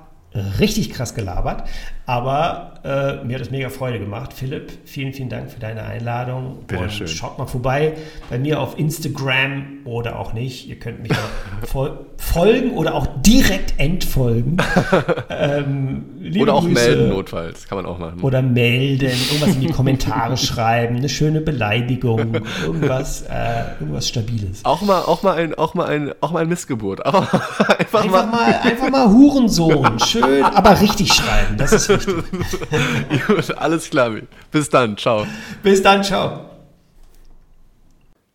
[0.60, 1.68] richtig krass gelabert,
[2.12, 4.34] aber äh, mir hat es mega Freude gemacht.
[4.34, 6.58] Philipp, vielen, vielen Dank für deine Einladung.
[6.68, 7.08] Bitte und schön.
[7.08, 7.94] schaut mal vorbei
[8.30, 10.68] bei mir auf Instagram oder auch nicht.
[10.68, 11.12] Ihr könnt mich
[11.64, 14.58] fol folgen oder auch direkt entfolgen.
[15.30, 16.06] ähm,
[16.40, 16.74] oder auch Grüße.
[16.74, 17.68] melden, notfalls.
[17.68, 18.22] Kann man auch machen.
[18.22, 24.66] Oder melden, irgendwas in die Kommentare schreiben, eine schöne Beleidigung, irgendwas, äh, irgendwas Stabiles.
[24.66, 27.06] Auch mal, auch mal ein, auch mal ein, auch mal ein Missgeburt.
[27.06, 30.00] Einfach, einfach mal, mal, einfach mal Hurensohn.
[30.00, 31.58] Schön, aber richtig schreiben.
[31.58, 32.01] Das ist
[33.28, 34.16] Gut, alles klar.
[34.52, 34.98] Bis dann.
[34.98, 35.26] Ciao.
[35.64, 36.04] Bis dann.
[36.04, 36.52] Ciao.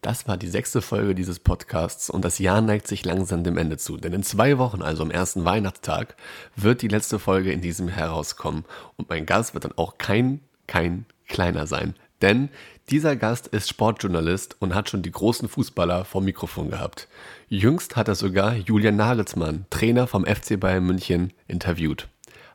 [0.07, 3.77] Das war die sechste Folge dieses Podcasts und das Jahr neigt sich langsam dem Ende
[3.77, 3.97] zu.
[3.97, 6.15] Denn in zwei Wochen, also am ersten Weihnachtstag,
[6.55, 8.65] wird die letzte Folge in diesem herauskommen.
[8.97, 11.95] Und mein Gast wird dann auch kein, kein kleiner sein.
[12.23, 12.51] Denn
[12.89, 17.09] dieser Gast ist Sportjournalist und hat schon die großen Fußballer vor Mikrofon gehabt.
[17.49, 22.07] Jüngst hat er sogar Julian Nagelsmann, Trainer vom FC Bayern München, interviewt.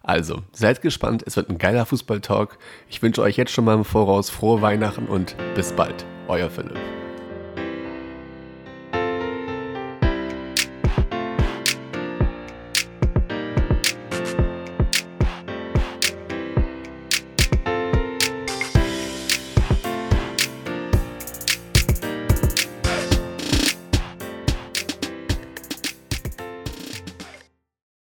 [0.04, 2.58] Also, seid gespannt, es wird ein geiler Fußballtalk.
[2.90, 6.06] Ich wünsche euch jetzt schon mal im Voraus frohe Weihnachten und bis bald.
[6.28, 7.01] Euer Philipp.